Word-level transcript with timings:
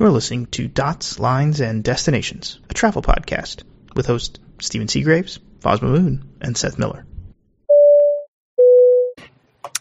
You're 0.00 0.10
listening 0.10 0.46
to 0.52 0.66
Dots, 0.66 1.20
Lines, 1.20 1.60
and 1.60 1.84
Destinations, 1.84 2.58
a 2.70 2.74
travel 2.74 3.02
podcast 3.02 3.64
with 3.94 4.06
hosts 4.06 4.40
Stephen 4.58 4.88
Seagraves, 4.88 5.38
Fosma 5.58 5.82
Moon, 5.82 6.26
and 6.40 6.56
Seth 6.56 6.78
Miller. 6.78 7.04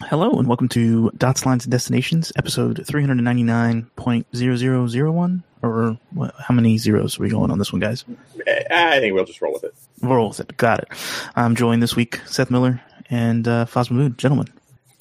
Hello, 0.01 0.31
and 0.31 0.45
welcome 0.45 0.67
to 0.67 1.09
Dots, 1.11 1.45
Lines, 1.45 1.63
and 1.63 1.71
Destinations, 1.71 2.33
episode 2.35 2.83
399.0001. 2.85 5.43
Or 5.61 5.97
what, 6.09 6.35
how 6.37 6.53
many 6.53 6.77
zeros 6.77 7.17
are 7.17 7.23
we 7.23 7.29
going 7.29 7.49
on 7.49 7.57
this 7.57 7.71
one, 7.71 7.79
guys? 7.79 8.03
I 8.45 8.99
think 8.99 9.13
we'll 9.13 9.23
just 9.23 9.41
roll 9.41 9.53
with 9.53 9.63
it. 9.63 9.73
We'll 10.01 10.15
roll 10.15 10.27
with 10.27 10.41
it. 10.41 10.57
Got 10.57 10.79
it. 10.79 10.89
I'm 11.37 11.55
joined 11.55 11.81
this 11.81 11.95
week, 11.95 12.19
Seth 12.25 12.51
Miller 12.51 12.81
and 13.09 13.47
uh, 13.47 13.67
Fosma 13.67 13.91
Moon. 13.91 14.15
Gentlemen. 14.17 14.47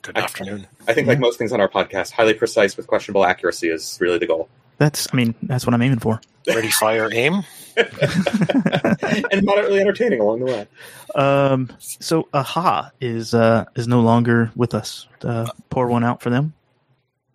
Good 0.02 0.16
afternoon. 0.16 0.68
I 0.86 0.94
think, 0.94 1.08
like 1.08 1.18
most 1.18 1.38
things 1.38 1.52
on 1.52 1.60
our 1.60 1.68
podcast, 1.68 2.12
highly 2.12 2.34
precise 2.34 2.76
with 2.76 2.86
questionable 2.86 3.24
accuracy 3.24 3.68
is 3.68 3.98
really 4.00 4.18
the 4.18 4.28
goal. 4.28 4.48
That's, 4.78 5.08
I 5.12 5.16
mean, 5.16 5.34
that's 5.42 5.66
what 5.66 5.74
I'm 5.74 5.82
aiming 5.82 5.98
for. 5.98 6.20
Ready, 6.46 6.70
fire, 6.70 7.08
aim. 7.12 7.42
and 9.32 9.44
moderately 9.44 9.80
entertaining 9.80 10.20
along 10.20 10.40
the 10.40 10.46
way. 10.46 10.66
Um, 11.14 11.70
so 11.78 12.28
Aha 12.32 12.90
is 13.00 13.34
uh, 13.34 13.66
is 13.76 13.86
no 13.86 14.00
longer 14.00 14.50
with 14.56 14.74
us. 14.74 15.06
Uh, 15.22 15.46
pour 15.70 15.86
one 15.86 16.04
out 16.04 16.20
for 16.20 16.30
them. 16.30 16.54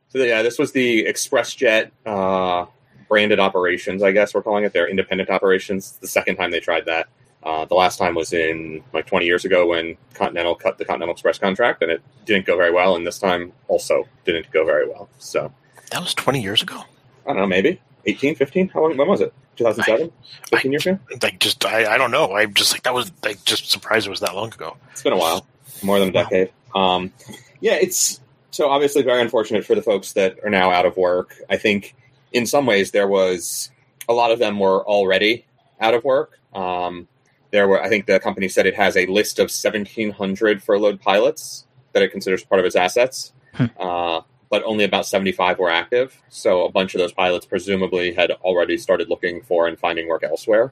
So 0.09 0.19
yeah, 0.19 0.41
this 0.41 0.59
was 0.59 0.71
the 0.71 1.05
ExpressJet 1.05 1.91
uh, 2.05 2.65
branded 3.07 3.39
operations. 3.39 4.03
I 4.03 4.11
guess 4.11 4.33
we're 4.33 4.43
calling 4.43 4.63
it 4.63 4.73
their 4.73 4.87
independent 4.87 5.29
operations. 5.29 5.93
The 6.01 6.07
second 6.07 6.35
time 6.35 6.51
they 6.51 6.59
tried 6.59 6.85
that. 6.85 7.07
Uh, 7.41 7.65
the 7.65 7.75
last 7.75 7.97
time 7.97 8.15
was 8.15 8.31
in 8.31 8.81
like 8.93 9.05
20 9.05 9.25
years 9.25 9.43
ago 9.43 9.67
when 9.67 9.97
Continental 10.13 10.55
cut 10.55 10.77
the 10.77 10.85
Continental 10.85 11.13
Express 11.13 11.37
contract, 11.37 11.81
and 11.81 11.91
it 11.91 12.01
didn't 12.25 12.45
go 12.45 12.55
very 12.55 12.71
well. 12.71 12.95
And 12.95 13.05
this 13.05 13.19
time 13.19 13.51
also 13.67 14.07
didn't 14.23 14.49
go 14.51 14.65
very 14.65 14.87
well. 14.87 15.09
So 15.19 15.51
That 15.91 16.01
was 16.01 16.13
20 16.13 16.41
years 16.41 16.61
ago. 16.61 16.83
I 17.25 17.29
don't 17.29 17.37
know, 17.37 17.47
maybe 17.47 17.79
18, 18.05 18.35
15? 18.35 18.69
How 18.69 18.81
long? 18.81 18.97
When 18.97 19.07
was 19.07 19.21
it? 19.21 19.33
2007? 19.57 20.11
15 20.49 20.71
years 20.71 20.85
ago? 20.85 20.99
Like, 21.21 21.39
just 21.39 21.63
I, 21.65 21.93
I 21.93 21.97
don't 21.97 22.11
know. 22.11 22.35
I'm 22.35 22.53
just 22.53 22.71
like 22.73 22.83
that 22.83 22.93
was 22.93 23.11
like 23.23 23.43
just 23.45 23.69
surprised 23.69 24.07
it 24.07 24.09
was 24.09 24.19
that 24.21 24.35
long 24.35 24.53
ago. 24.53 24.77
It's 24.91 25.03
been 25.03 25.13
a 25.13 25.17
while, 25.17 25.45
more 25.83 25.99
than 25.99 26.09
a 26.09 26.11
decade. 26.11 26.51
Um, 26.73 27.13
yeah, 27.61 27.73
it's 27.75 28.19
so 28.51 28.69
obviously 28.69 29.03
very 29.03 29.21
unfortunate 29.21 29.65
for 29.65 29.75
the 29.75 29.81
folks 29.81 30.13
that 30.13 30.37
are 30.43 30.49
now 30.49 30.71
out 30.71 30.85
of 30.85 30.97
work. 30.97 31.35
I 31.49 31.57
think 31.57 31.95
in 32.31 32.45
some 32.45 32.65
ways 32.65 32.91
there 32.91 33.07
was 33.07 33.69
a 34.09 34.13
lot 34.13 34.31
of 34.31 34.39
them 34.39 34.59
were 34.59 34.83
already 34.85 35.45
out 35.79 35.93
of 35.93 36.03
work. 36.03 36.39
Um, 36.53 37.07
there 37.51 37.67
were, 37.67 37.81
I 37.81 37.89
think 37.89 38.07
the 38.07 38.19
company 38.19 38.49
said 38.49 38.65
it 38.65 38.75
has 38.75 38.97
a 38.97 39.05
list 39.05 39.39
of 39.39 39.45
1,700 39.45 40.63
furloughed 40.63 40.99
pilots 40.99 41.65
that 41.93 42.01
it 42.01 42.11
considers 42.11 42.43
part 42.43 42.59
of 42.59 42.65
its 42.65 42.75
assets. 42.75 43.31
Hmm. 43.53 43.65
Uh, 43.79 44.21
but 44.53 44.61
only 44.65 44.83
about 44.83 45.07
75 45.07 45.57
were 45.57 45.71
active. 45.71 46.21
So 46.29 46.63
a 46.63 46.71
bunch 46.71 46.93
of 46.93 46.99
those 46.99 47.11
pilots 47.11 47.43
presumably 47.43 48.13
had 48.13 48.29
already 48.29 48.77
started 48.77 49.09
looking 49.09 49.41
for 49.41 49.67
and 49.67 49.79
finding 49.79 50.07
work 50.07 50.21
elsewhere. 50.21 50.71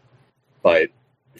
But 0.61 0.89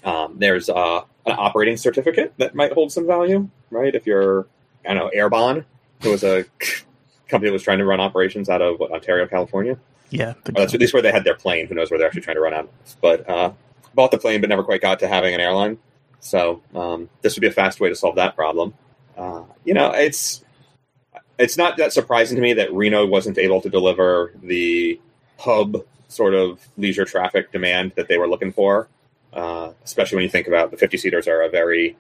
um, 0.03 0.37
there's 0.39 0.67
uh, 0.67 1.01
an 1.27 1.35
operating 1.37 1.77
certificate 1.77 2.33
that 2.37 2.55
might 2.55 2.71
hold 2.71 2.91
some 2.91 3.05
value, 3.05 3.47
right? 3.69 3.93
If 3.93 4.07
you're, 4.07 4.47
I 4.83 4.95
don't 4.95 5.05
know, 5.05 5.11
Airbon, 5.15 5.65
who 6.01 6.09
was 6.09 6.23
a 6.23 6.45
company 7.27 7.51
that 7.51 7.53
was 7.53 7.61
trying 7.61 7.77
to 7.77 7.85
run 7.85 7.99
operations 7.99 8.49
out 8.49 8.63
of 8.63 8.79
what, 8.79 8.89
Ontario, 8.89 9.27
California. 9.27 9.77
Yeah, 10.09 10.33
that's 10.43 10.73
at 10.73 10.79
least 10.79 10.93
where 10.93 11.03
they 11.03 11.11
had 11.11 11.23
their 11.23 11.35
plane. 11.35 11.67
Who 11.67 11.75
knows 11.75 11.91
where 11.91 11.99
they're 11.99 12.07
actually 12.07 12.23
trying 12.23 12.37
to 12.37 12.41
run 12.41 12.55
out 12.55 12.63
of? 12.63 12.95
But 13.01 13.29
uh, 13.29 13.51
bought 13.93 14.09
the 14.09 14.17
plane, 14.17 14.41
but 14.41 14.49
never 14.49 14.63
quite 14.63 14.81
got 14.81 14.97
to 15.01 15.07
having 15.07 15.35
an 15.35 15.41
airline. 15.41 15.77
So 16.21 16.63
um, 16.73 17.07
this 17.21 17.35
would 17.35 17.41
be 17.41 17.47
a 17.49 17.51
fast 17.51 17.79
way 17.79 17.89
to 17.89 17.95
solve 17.95 18.15
that 18.15 18.35
problem. 18.35 18.73
Uh, 19.15 19.43
you 19.63 19.75
know, 19.75 19.91
it's 19.91 20.43
it's 21.41 21.57
not 21.57 21.77
that 21.77 21.91
surprising 21.91 22.35
to 22.35 22.41
me 22.41 22.53
that 22.53 22.71
Reno 22.73 23.05
wasn't 23.05 23.37
able 23.37 23.61
to 23.61 23.69
deliver 23.69 24.33
the 24.43 24.99
hub 25.39 25.83
sort 26.07 26.33
of 26.33 26.67
leisure 26.77 27.05
traffic 27.05 27.51
demand 27.51 27.93
that 27.95 28.07
they 28.07 28.17
were 28.17 28.27
looking 28.27 28.51
for. 28.51 28.87
Uh, 29.33 29.71
especially 29.83 30.17
when 30.17 30.23
you 30.23 30.29
think 30.29 30.47
about 30.47 30.71
the 30.71 30.77
50 30.77 30.97
seaters 30.97 31.27
are 31.27 31.41
a 31.41 31.49
very 31.49 31.97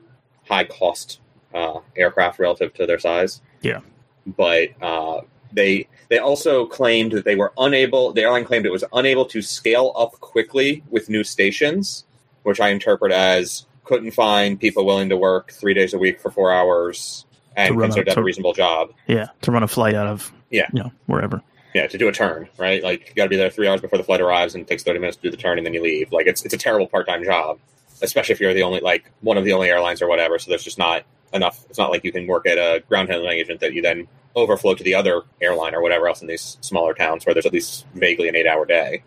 high 0.47 0.65
cost 0.65 1.19
uh, 1.53 1.79
aircraft 1.95 2.39
relative 2.39 2.73
to 2.73 2.85
their 2.85 2.99
size. 2.99 3.41
Yeah. 3.61 3.79
But 4.27 4.69
uh, 4.81 5.21
they 5.51 5.87
they 6.09 6.19
also 6.19 6.65
claimed 6.65 7.13
that 7.13 7.25
they 7.25 7.35
were 7.35 7.53
unable. 7.57 8.13
The 8.13 8.23
airline 8.23 8.45
claimed 8.45 8.65
it 8.65 8.71
was 8.71 8.83
unable 8.93 9.25
to 9.27 9.41
scale 9.41 9.93
up 9.95 10.11
quickly 10.19 10.83
with 10.89 11.09
new 11.09 11.23
stations, 11.23 12.05
which 12.43 12.59
I 12.59 12.69
interpret 12.69 13.11
as 13.11 13.65
couldn't 13.85 14.11
find 14.11 14.59
people 14.59 14.85
willing 14.85 15.09
to 15.09 15.17
work 15.17 15.51
three 15.51 15.73
days 15.73 15.93
a 15.93 15.97
week 15.97 16.19
for 16.19 16.29
four 16.29 16.51
hours 16.51 17.25
and 17.55 17.79
considered 17.79 18.07
a- 18.09 18.19
a 18.19 18.23
reasonable 18.23 18.53
job. 18.53 18.91
yeah, 19.07 19.27
to 19.41 19.51
run 19.51 19.63
a 19.63 19.67
flight 19.67 19.93
out 19.95 20.07
of 20.07 20.31
Yeah. 20.49 20.67
you 20.73 20.83
know 20.83 20.91
wherever. 21.07 21.41
Yeah, 21.73 21.87
to 21.87 21.97
do 21.97 22.07
a 22.09 22.11
turn, 22.11 22.49
right? 22.57 22.83
Like 22.83 23.09
you 23.09 23.15
got 23.15 23.23
to 23.23 23.29
be 23.29 23.37
there 23.37 23.49
three 23.49 23.67
hours 23.67 23.79
before 23.81 23.97
the 23.97 24.03
flight 24.03 24.19
arrives, 24.21 24.55
and 24.55 24.63
it 24.63 24.67
takes 24.67 24.83
thirty 24.83 24.99
minutes 24.99 25.15
to 25.17 25.23
do 25.23 25.31
the 25.31 25.37
turn, 25.37 25.57
and 25.57 25.65
then 25.65 25.73
you 25.73 25.81
leave. 25.81 26.11
Like 26.11 26.27
it's 26.27 26.43
it's 26.43 26.53
a 26.53 26.57
terrible 26.57 26.87
part 26.87 27.07
time 27.07 27.23
job, 27.23 27.59
especially 28.01 28.33
if 28.33 28.41
you're 28.41 28.53
the 28.53 28.63
only 28.63 28.81
like 28.81 29.09
one 29.21 29.37
of 29.37 29.45
the 29.45 29.53
only 29.53 29.69
airlines 29.69 30.01
or 30.01 30.07
whatever. 30.09 30.37
So 30.39 30.49
there's 30.49 30.63
just 30.63 30.77
not 30.77 31.03
enough. 31.33 31.63
It's 31.69 31.77
not 31.79 31.89
like 31.91 32.03
you 32.03 32.11
can 32.11 32.27
work 32.27 32.45
at 32.45 32.57
a 32.57 32.83
ground 32.89 33.07
handling 33.09 33.37
agent 33.37 33.61
that 33.61 33.73
you 33.73 33.81
then 33.81 34.07
overflow 34.35 34.73
to 34.75 34.83
the 34.83 34.95
other 34.95 35.21
airline 35.41 35.73
or 35.73 35.81
whatever 35.81 36.07
else 36.09 36.21
in 36.21 36.27
these 36.27 36.57
smaller 36.61 36.93
towns 36.93 37.25
where 37.25 37.33
there's 37.33 37.45
at 37.45 37.53
least 37.53 37.85
vaguely 37.93 38.27
an 38.27 38.35
eight 38.35 38.47
hour 38.47 38.65
day. 38.65 39.03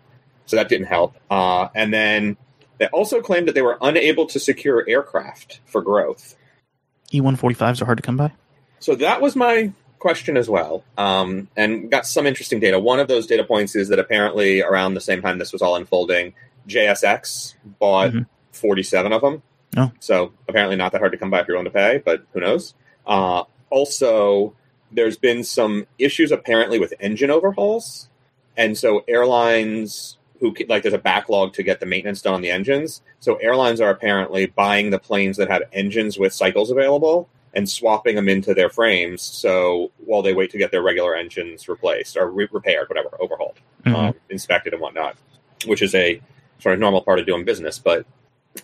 So 0.47 0.55
that 0.55 0.67
didn't 0.69 0.87
help. 0.87 1.15
Uh, 1.29 1.67
and 1.75 1.93
then 1.93 2.37
they 2.79 2.85
also 2.87 3.21
claimed 3.21 3.47
that 3.47 3.53
they 3.55 3.61
were 3.63 3.77
unable 3.81 4.25
to 4.27 4.39
secure 4.39 4.83
aircraft 4.87 5.59
for 5.65 5.81
growth. 5.81 6.35
E 7.13 7.21
one 7.21 7.35
forty 7.35 7.55
fives 7.55 7.81
are 7.81 7.85
hard 7.85 7.97
to 7.97 8.01
come 8.03 8.17
by. 8.17 8.31
So 8.79 8.95
that 8.95 9.21
was 9.21 9.35
my 9.35 9.71
question 9.99 10.37
as 10.37 10.49
well, 10.49 10.83
um, 10.97 11.47
and 11.57 11.89
got 11.89 12.05
some 12.05 12.27
interesting 12.27 12.59
data. 12.59 12.79
One 12.79 12.99
of 12.99 13.07
those 13.07 13.25
data 13.25 13.43
points 13.43 13.75
is 13.75 13.89
that 13.89 13.97
apparently 13.99 14.61
around 14.61 14.93
the 14.93 15.01
same 15.01 15.21
time 15.21 15.39
this 15.39 15.51
was 15.51 15.61
all 15.61 15.75
unfolding, 15.75 16.33
JSX 16.67 17.55
bought 17.79 18.11
Mhm. 18.11 18.25
47 18.51 19.11
of 19.13 19.21
them. 19.21 19.41
Oh. 19.77 19.91
So 19.99 20.31
apparently 20.47 20.75
not 20.75 20.91
that 20.91 20.99
hard 20.99 21.11
to 21.13 21.17
come 21.17 21.29
by 21.29 21.41
if 21.41 21.47
you're 21.47 21.57
willing 21.57 21.71
to 21.71 21.77
pay, 21.77 22.01
but 22.03 22.23
who 22.33 22.39
knows? 22.39 22.73
Uh, 23.07 23.43
also, 23.69 24.53
there's 24.91 25.17
been 25.17 25.43
some 25.43 25.87
issues 25.97 26.31
apparently 26.31 26.79
with 26.79 26.93
engine 26.99 27.31
overhauls, 27.31 28.07
and 28.55 28.77
so 28.77 29.03
airlines 29.07 30.17
who 30.45 30.65
like 30.67 30.83
there's 30.83 30.93
a 30.93 30.99
backlog 30.99 31.53
to 31.53 31.63
get 31.63 31.79
the 31.79 31.85
maintenance 31.85 32.21
done 32.21 32.35
on 32.35 32.41
the 32.41 32.51
engines. 32.51 33.01
So 33.19 33.35
airlines 33.37 33.81
are 33.81 33.89
apparently 33.89 34.45
buying 34.45 34.91
the 34.91 34.99
planes 34.99 35.37
that 35.37 35.49
have 35.49 35.63
engines 35.73 36.19
with 36.19 36.33
cycles 36.33 36.69
available 36.71 37.27
and 37.53 37.67
swapping 37.69 38.15
them 38.15 38.29
into 38.29 38.53
their 38.53 38.69
frames. 38.69 39.21
So 39.21 39.91
while 40.05 40.21
they 40.21 40.33
wait 40.33 40.51
to 40.51 40.57
get 40.57 40.71
their 40.71 40.81
regular 40.83 41.15
engines 41.15 41.67
replaced 41.67 42.17
or 42.17 42.29
re- 42.29 42.47
repaired, 42.51 42.89
whatever, 42.89 43.09
overhauled, 43.19 43.57
Mhm. 43.85 43.95
um, 43.95 44.13
inspected, 44.29 44.73
and 44.73 44.81
whatnot, 44.81 45.15
which 45.65 45.81
is 45.81 45.95
a 45.95 46.21
sort 46.59 46.73
of 46.73 46.79
normal 46.79 47.01
part 47.01 47.19
of 47.19 47.25
doing 47.25 47.43
business, 47.45 47.79
but 47.79 48.05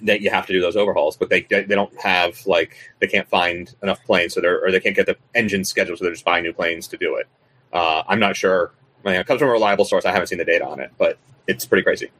that 0.01 0.21
you 0.21 0.29
have 0.29 0.45
to 0.45 0.53
do 0.53 0.61
those 0.61 0.77
overhauls. 0.77 1.17
But 1.17 1.29
they 1.29 1.41
they 1.49 1.63
don't 1.63 1.99
have 1.99 2.45
like 2.45 2.75
they 2.99 3.07
can't 3.07 3.27
find 3.27 3.73
enough 3.81 4.03
planes, 4.05 4.33
so 4.33 4.41
they're 4.41 4.63
or 4.63 4.71
they 4.71 4.79
can't 4.79 4.95
get 4.95 5.05
the 5.07 5.17
engine 5.35 5.63
scheduled, 5.65 5.97
so 5.99 6.05
they're 6.05 6.13
just 6.13 6.25
buying 6.25 6.43
new 6.43 6.53
planes 6.53 6.87
to 6.89 6.97
do 6.97 7.15
it. 7.15 7.27
Uh, 7.73 8.03
I'm 8.07 8.19
not 8.19 8.35
sure. 8.35 8.71
I 9.03 9.11
mean, 9.11 9.19
it 9.19 9.27
comes 9.27 9.39
from 9.39 9.49
a 9.49 9.51
reliable 9.51 9.85
source. 9.85 10.05
I 10.05 10.11
haven't 10.11 10.27
seen 10.27 10.37
the 10.37 10.45
data 10.45 10.65
on 10.65 10.79
it, 10.79 10.91
but 10.97 11.17
it's 11.47 11.65
pretty 11.65 11.83
crazy. 11.83 12.11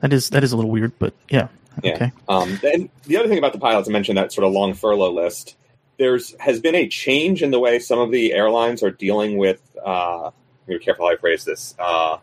That 0.00 0.12
is 0.12 0.30
that 0.30 0.44
is 0.44 0.52
a 0.52 0.56
little 0.56 0.70
weird, 0.70 0.98
but 0.98 1.14
yeah. 1.28 1.48
Yeah. 1.82 1.94
Okay. 1.94 2.12
Um, 2.28 2.58
and 2.64 2.88
the 3.04 3.16
other 3.18 3.28
thing 3.28 3.38
about 3.38 3.52
the 3.52 3.58
pilots, 3.58 3.88
I 3.88 3.92
mentioned 3.92 4.18
that 4.18 4.32
sort 4.32 4.46
of 4.46 4.52
long 4.52 4.74
furlough 4.74 5.12
list. 5.12 5.56
There's 5.98 6.34
has 6.40 6.60
been 6.60 6.74
a 6.74 6.88
change 6.88 7.42
in 7.42 7.50
the 7.50 7.58
way 7.58 7.78
some 7.78 7.98
of 7.98 8.10
the 8.10 8.32
airlines 8.32 8.82
are 8.82 8.90
dealing 8.90 9.36
with. 9.36 9.60
Uh, 9.84 10.30
be 10.66 10.78
careful 10.78 11.06
how 11.06 11.12
I 11.12 11.16
phrase 11.16 11.44
this. 11.44 11.74
Uh, 11.78 12.18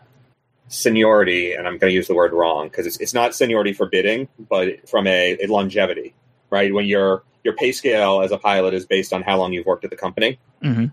seniority, 0.68 1.52
and 1.52 1.66
I'm 1.66 1.78
going 1.78 1.90
to 1.90 1.94
use 1.94 2.08
the 2.08 2.14
word 2.14 2.32
wrong 2.32 2.68
because 2.68 2.86
it's, 2.86 2.96
it's 2.98 3.14
not 3.14 3.34
seniority 3.34 3.72
for 3.72 3.86
bidding, 3.86 4.28
but 4.48 4.88
from 4.88 5.06
a, 5.06 5.36
a 5.42 5.46
longevity, 5.46 6.14
right? 6.50 6.72
When 6.72 6.86
your 6.86 7.22
your 7.44 7.54
pay 7.54 7.72
scale 7.72 8.22
as 8.22 8.32
a 8.32 8.38
pilot 8.38 8.74
is 8.74 8.86
based 8.86 9.12
on 9.12 9.22
how 9.22 9.38
long 9.38 9.52
you've 9.52 9.66
worked 9.66 9.84
at 9.84 9.90
the 9.90 9.96
company. 9.96 10.38
hmm 10.62 10.86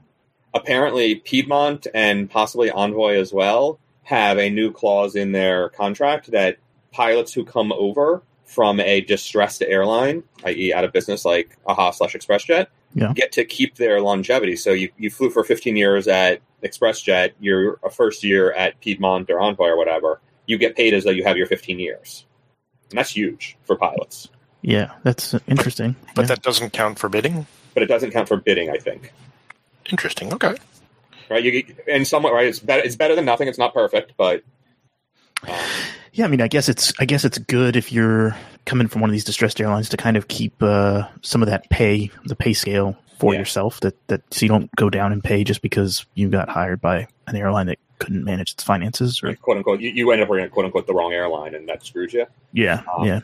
Apparently, 0.54 1.16
Piedmont 1.16 1.88
and 1.94 2.30
possibly 2.30 2.70
Envoy 2.70 3.20
as 3.20 3.34
well 3.34 3.80
have 4.04 4.38
a 4.38 4.50
new 4.50 4.72
clause 4.72 5.16
in 5.16 5.32
their 5.32 5.70
contract 5.70 6.32
that 6.32 6.58
pilots 6.92 7.34
who 7.34 7.44
come 7.44 7.72
over 7.72 8.22
from 8.46 8.80
a 8.80 9.02
distressed 9.02 9.64
airline, 9.64 10.24
i.e., 10.46 10.74
out 10.74 10.84
of 10.84 10.92
business 10.92 11.26
like 11.26 11.58
AHA 11.66 11.92
slash 11.92 12.14
ExpressJet, 12.14 12.68
Yeah. 12.94 13.14
get 13.14 13.32
to 13.32 13.46
keep 13.46 13.76
their 13.78 14.00
longevity. 14.02 14.56
So 14.56 14.72
you, 14.74 14.90
you 14.98 15.10
flew 15.10 15.32
for 15.32 15.44
15 15.44 15.76
years 15.76 16.08
at 16.08 16.42
ExpressJet, 16.64 17.32
you're 17.40 17.80
a 17.84 17.90
first 17.90 18.24
year 18.24 18.52
at 18.52 18.80
Piedmont 18.80 19.32
or 19.32 19.40
Envoy 19.40 19.70
or 19.70 19.78
whatever, 19.78 20.22
you 20.46 20.58
get 20.58 20.76
paid 20.76 20.94
as 20.94 21.04
though 21.04 21.12
you 21.12 21.24
have 21.24 21.38
your 21.38 21.48
15 21.48 21.80
years. 21.80 22.26
And 22.92 23.00
that's 23.00 23.10
huge 23.10 23.58
for 23.64 23.76
pilots. 23.76 24.30
Yeah, 24.62 24.92
that's 25.04 25.34
interesting. 25.48 25.96
But 26.14 26.24
yeah. 26.24 26.28
that 26.28 26.42
doesn't 26.44 26.74
count 26.74 27.00
for 27.00 27.10
bidding. 27.10 27.48
But 27.74 27.84
it 27.84 27.88
doesn't 27.88 28.12
count 28.12 28.28
for 28.28 28.38
bidding, 28.38 28.70
I 28.70 28.78
think. 28.78 29.12
Interesting. 29.92 30.34
Okay. 30.34 30.56
Right? 31.30 31.44
You 31.44 31.64
get, 31.64 31.80
in 31.88 32.06
some 32.06 32.24
way, 32.24 32.32
right? 32.32 32.48
It's 32.48 32.60
better. 32.60 32.84
It's 32.84 32.96
better 32.96 33.16
than 33.16 33.26
nothing. 33.26 33.48
It's 33.48 33.58
not 33.58 33.74
perfect, 33.74 34.14
but 34.18 34.44
um, 35.48 35.56
Yeah, 36.14 36.26
I 36.26 36.28
mean, 36.28 36.42
I 36.42 36.48
guess 36.48 36.70
it's 36.70 36.94
I 37.00 37.06
guess 37.06 37.26
it's 37.26 37.38
good 37.38 37.76
if 37.76 37.92
you're 37.92 38.36
coming 38.66 38.88
from 38.88 39.02
one 39.02 39.10
of 39.10 39.14
these 39.14 39.24
distressed 39.26 39.60
airlines 39.60 39.90
to 39.90 39.98
kind 39.98 40.16
of 40.18 40.28
keep 40.28 40.62
uh, 40.62 41.08
some 41.22 41.42
of 41.42 41.50
that 41.50 41.70
pay, 41.70 42.12
the 42.26 42.36
pay 42.36 42.54
scale 42.54 42.98
for 43.20 43.34
Yeah. 43.34 43.40
yourself, 43.40 43.80
that 43.82 43.96
that 44.08 44.22
so 44.34 44.46
you 44.46 44.50
don't 44.50 44.74
go 44.76 44.90
down 44.90 45.12
in 45.12 45.22
pay 45.22 45.44
just 45.44 45.62
because 45.62 46.06
you 46.14 46.30
got 46.30 46.50
hired 46.50 46.82
by 46.82 47.08
an 47.28 47.36
airline 47.36 47.68
that 47.68 47.80
couldn't 48.00 48.24
manage 48.26 48.52
its 48.52 48.64
finances. 48.64 49.22
Or 49.24 49.34
quote 49.36 49.58
unquote, 49.58 49.80
you, 49.80 49.90
you 49.92 50.12
end 50.12 50.22
up 50.22 50.30
working 50.30 50.46
at 50.46 50.52
quote 50.52 50.66
unquote 50.66 50.88
the 50.88 50.94
wrong 50.94 51.14
airline, 51.14 51.56
and 51.56 51.68
that 51.70 51.86
screws 51.86 52.14
you. 52.14 52.26
yeah, 52.52 52.84
Um, 52.96 53.08
yeah, 53.08 53.20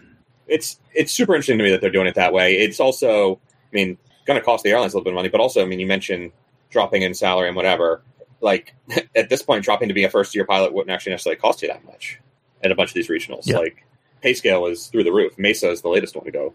It's 0.48 0.80
it's 0.94 1.12
super 1.12 1.36
interesting 1.36 1.58
to 1.58 1.64
me 1.64 1.70
that 1.72 1.82
they're 1.82 1.90
doing 1.92 2.08
it 2.08 2.16
that 2.16 2.34
way. 2.34 2.58
It's 2.58 2.80
also, 2.80 3.36
I 3.36 3.76
mean, 3.76 3.98
going 4.26 4.40
to 4.40 4.44
cost 4.46 4.64
the 4.64 4.72
airlines 4.72 4.94
a 4.94 4.98
little 4.98 5.04
bit 5.06 5.12
of 5.12 5.16
money, 5.16 5.30
but 5.30 5.42
also, 5.42 5.62
I 5.62 5.66
mean, 5.66 5.80
you 5.80 5.88
mentioned 5.88 6.32
dropping 6.69 7.01
in 7.01 7.13
salary 7.13 7.48
and 7.48 7.56
whatever. 7.56 8.01
Like 8.42 8.74
at 9.16 9.30
this 9.30 9.42
point, 9.42 9.63
dropping 9.63 9.88
to 9.89 9.94
be 9.94 10.04
a 10.04 10.10
first 10.10 10.36
year 10.36 10.45
pilot 10.45 10.74
wouldn't 10.74 10.92
actually 10.92 11.12
necessarily 11.12 11.39
cost 11.39 11.62
you 11.62 11.68
that 11.68 11.83
much 11.86 12.19
at 12.63 12.71
a 12.71 12.75
bunch 12.75 12.89
of 12.89 12.94
these 12.95 13.07
regionals. 13.10 13.45
Yeah. 13.48 13.57
Like 13.60 13.86
pay 14.21 14.33
scale 14.33 14.66
is 14.66 14.88
through 14.88 15.04
the 15.04 15.12
roof. 15.13 15.38
Mesa 15.38 15.69
is 15.69 15.81
the 15.81 15.89
latest 15.89 16.16
one 16.16 16.25
to 16.25 16.31
go 16.31 16.54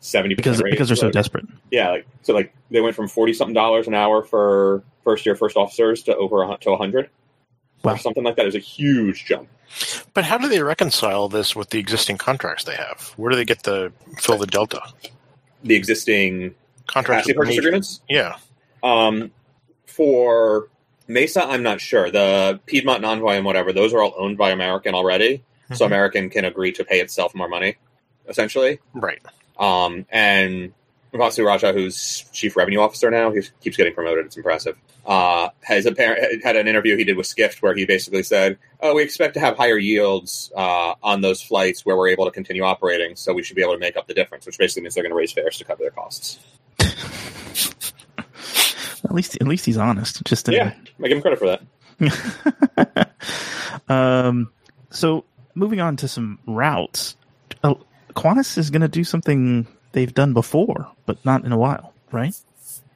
seventy 0.00 0.34
because 0.34 0.62
because 0.62 0.88
they're 0.88 0.96
so 0.96 1.10
desperate. 1.10 1.46
Yeah, 1.70 1.90
like 1.90 2.06
so, 2.22 2.32
like 2.34 2.54
they 2.70 2.80
went 2.80 2.94
from 2.96 3.08
forty 3.08 3.32
something 3.32 3.54
dollars 3.54 3.86
an 3.86 3.94
hour 3.94 4.22
for 4.22 4.82
first 5.04 5.24
year 5.26 5.34
first 5.34 5.56
officers 5.56 6.02
to 6.04 6.16
over 6.16 6.42
a, 6.42 6.46
hun- 6.48 6.60
to 6.60 6.76
hundred. 6.76 7.10
Wow. 7.84 7.94
Or 7.94 7.98
something 7.98 8.24
like 8.24 8.34
that 8.36 8.46
is 8.46 8.56
a 8.56 8.58
huge 8.60 9.24
jump. 9.24 9.48
But 10.12 10.24
how 10.24 10.36
do 10.36 10.48
they 10.48 10.60
reconcile 10.62 11.28
this 11.28 11.54
with 11.54 11.70
the 11.70 11.78
existing 11.78 12.18
contracts 12.18 12.64
they 12.64 12.74
have? 12.74 13.12
Where 13.16 13.30
do 13.30 13.36
they 13.36 13.44
get 13.44 13.62
the 13.62 13.92
fill 14.16 14.36
the 14.36 14.48
delta 14.48 14.82
The 15.62 15.76
existing 15.76 16.56
contracts? 16.88 17.32
purchase 17.32 17.56
agreements. 17.58 18.00
Yeah, 18.08 18.36
Um, 18.82 19.30
for 19.86 20.68
Mesa, 21.06 21.44
I'm 21.46 21.62
not 21.62 21.80
sure. 21.80 22.10
The 22.10 22.60
Piedmont 22.66 23.04
Envoy 23.04 23.32
and 23.34 23.44
whatever, 23.44 23.72
those 23.72 23.92
are 23.94 24.02
all 24.02 24.14
owned 24.18 24.36
by 24.38 24.50
American 24.50 24.94
already. 24.94 25.42
So 25.74 25.84
Mhm. 25.84 25.86
American 25.86 26.30
can 26.30 26.44
agree 26.44 26.72
to 26.72 26.84
pay 26.84 27.00
itself 27.00 27.34
more 27.34 27.48
money, 27.48 27.76
essentially. 28.28 28.78
right. 28.94 29.20
Um, 29.58 30.06
and 30.10 30.72
Vasu 31.12 31.44
Raja, 31.44 31.72
who's 31.72 32.24
chief 32.32 32.56
revenue 32.56 32.80
officer 32.80 33.10
now, 33.10 33.32
he 33.32 33.42
keeps 33.62 33.76
getting 33.76 33.92
promoted. 33.94 34.26
It's 34.26 34.36
impressive. 34.36 34.76
Uh, 35.04 35.48
has 35.62 35.84
apparent 35.86 36.44
had 36.44 36.54
an 36.56 36.68
interview 36.68 36.96
he 36.96 37.04
did 37.04 37.16
with 37.16 37.26
Skift 37.26 37.62
where 37.62 37.74
he 37.74 37.86
basically 37.86 38.22
said, 38.22 38.58
"Oh, 38.80 38.94
we 38.94 39.02
expect 39.02 39.34
to 39.34 39.40
have 39.40 39.56
higher 39.56 39.78
yields 39.78 40.52
uh, 40.54 40.94
on 41.02 41.22
those 41.22 41.42
flights 41.42 41.84
where 41.84 41.96
we're 41.96 42.08
able 42.08 42.26
to 42.26 42.30
continue 42.30 42.62
operating, 42.62 43.16
so 43.16 43.32
we 43.32 43.42
should 43.42 43.56
be 43.56 43.62
able 43.62 43.72
to 43.72 43.78
make 43.78 43.96
up 43.96 44.06
the 44.06 44.14
difference." 44.14 44.44
Which 44.46 44.58
basically 44.58 44.82
means 44.82 44.94
they're 44.94 45.02
going 45.02 45.10
to 45.12 45.16
raise 45.16 45.32
fares 45.32 45.56
to 45.58 45.64
cover 45.64 45.82
their 45.82 45.90
costs. 45.90 46.38
At 49.04 49.14
least 49.14 49.36
at 49.40 49.46
least 49.46 49.64
he's 49.66 49.76
honest. 49.76 50.24
Just 50.24 50.48
uh, 50.48 50.52
Yeah, 50.52 50.74
I 51.02 51.08
give 51.08 51.16
him 51.16 51.22
credit 51.22 51.38
for 51.38 51.58
that. 52.00 53.10
um, 53.88 54.50
so 54.90 55.24
moving 55.54 55.80
on 55.80 55.96
to 55.96 56.08
some 56.08 56.38
routes, 56.46 57.16
uh, 57.62 57.74
Qantas 58.14 58.58
is 58.58 58.70
going 58.70 58.82
to 58.82 58.88
do 58.88 59.04
something 59.04 59.66
they've 59.92 60.12
done 60.12 60.32
before, 60.32 60.90
but 61.06 61.24
not 61.24 61.44
in 61.44 61.52
a 61.52 61.58
while, 61.58 61.92
right? 62.12 62.34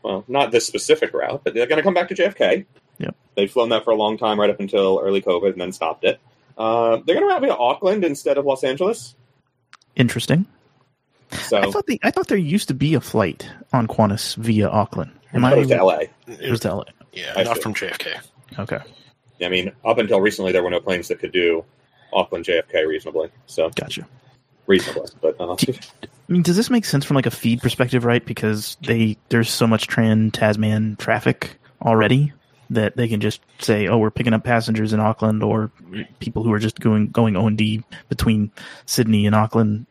Well, 0.02 0.24
not 0.28 0.50
this 0.50 0.66
specific 0.66 1.12
route, 1.14 1.42
but 1.44 1.54
they're 1.54 1.66
going 1.66 1.78
to 1.78 1.82
come 1.82 1.94
back 1.94 2.08
to 2.08 2.14
JFK. 2.14 2.64
Yep. 2.98 3.16
They've 3.36 3.50
flown 3.50 3.70
that 3.70 3.84
for 3.84 3.90
a 3.90 3.96
long 3.96 4.18
time, 4.18 4.38
right 4.38 4.50
up 4.50 4.60
until 4.60 5.00
early 5.02 5.22
COVID, 5.22 5.52
and 5.52 5.60
then 5.60 5.72
stopped 5.72 6.04
it. 6.04 6.20
Uh, 6.58 6.98
they're 7.04 7.14
going 7.14 7.26
to 7.26 7.32
route 7.32 7.40
via 7.40 7.54
Auckland 7.54 8.04
instead 8.04 8.38
of 8.38 8.44
Los 8.44 8.64
Angeles. 8.64 9.14
Interesting. 9.96 10.46
So 11.32 11.58
I 11.58 11.70
thought 11.70 11.86
the, 11.86 11.98
I 12.02 12.10
thought 12.10 12.28
there 12.28 12.36
used 12.36 12.68
to 12.68 12.74
be 12.74 12.94
a 12.94 13.00
flight 13.00 13.48
on 13.72 13.86
Qantas 13.86 14.36
via 14.36 14.68
Auckland. 14.68 15.12
Am 15.32 15.44
I? 15.44 15.54
it 15.54 15.58
was 15.58 15.68
to 15.68 15.84
LA. 15.84 15.98
It 16.26 16.50
was 16.50 16.60
to 16.60 16.74
LA. 16.74 16.84
Yeah, 17.12 17.32
I 17.36 17.42
not 17.42 17.56
see. 17.56 17.62
from 17.62 17.74
JFK. 17.74 18.20
Okay, 18.58 18.78
I 19.42 19.48
mean, 19.48 19.72
up 19.84 19.98
until 19.98 20.20
recently, 20.20 20.52
there 20.52 20.62
were 20.62 20.70
no 20.70 20.80
planes 20.80 21.08
that 21.08 21.18
could 21.18 21.32
do 21.32 21.64
Auckland 22.12 22.44
JFK 22.44 22.86
reasonably. 22.86 23.30
So 23.46 23.70
gotcha. 23.70 24.06
reasonably, 24.66 25.08
but 25.20 25.40
uh, 25.40 25.56
I 26.32 26.32
mean, 26.32 26.42
does 26.42 26.56
this 26.56 26.70
make 26.70 26.84
sense 26.84 27.04
from 27.04 27.16
like 27.16 27.26
a 27.26 27.30
feed 27.30 27.60
perspective, 27.62 28.04
right? 28.04 28.24
Because 28.24 28.76
they 28.82 29.16
there's 29.28 29.50
so 29.50 29.66
much 29.66 29.86
Trans 29.86 30.32
Tasman 30.32 30.96
traffic 30.96 31.58
already 31.82 32.32
that 32.70 32.96
they 32.96 33.08
can 33.08 33.20
just 33.20 33.40
say, 33.58 33.88
"Oh, 33.88 33.98
we're 33.98 34.10
picking 34.10 34.32
up 34.32 34.44
passengers 34.44 34.92
in 34.92 35.00
Auckland," 35.00 35.42
or 35.42 35.70
people 36.20 36.42
who 36.42 36.52
are 36.52 36.58
just 36.58 36.80
going 36.80 37.08
going 37.08 37.36
O 37.36 37.46
and 37.46 37.58
D 37.58 37.82
between 38.08 38.50
Sydney 38.86 39.26
and 39.26 39.34
Auckland. 39.34 39.86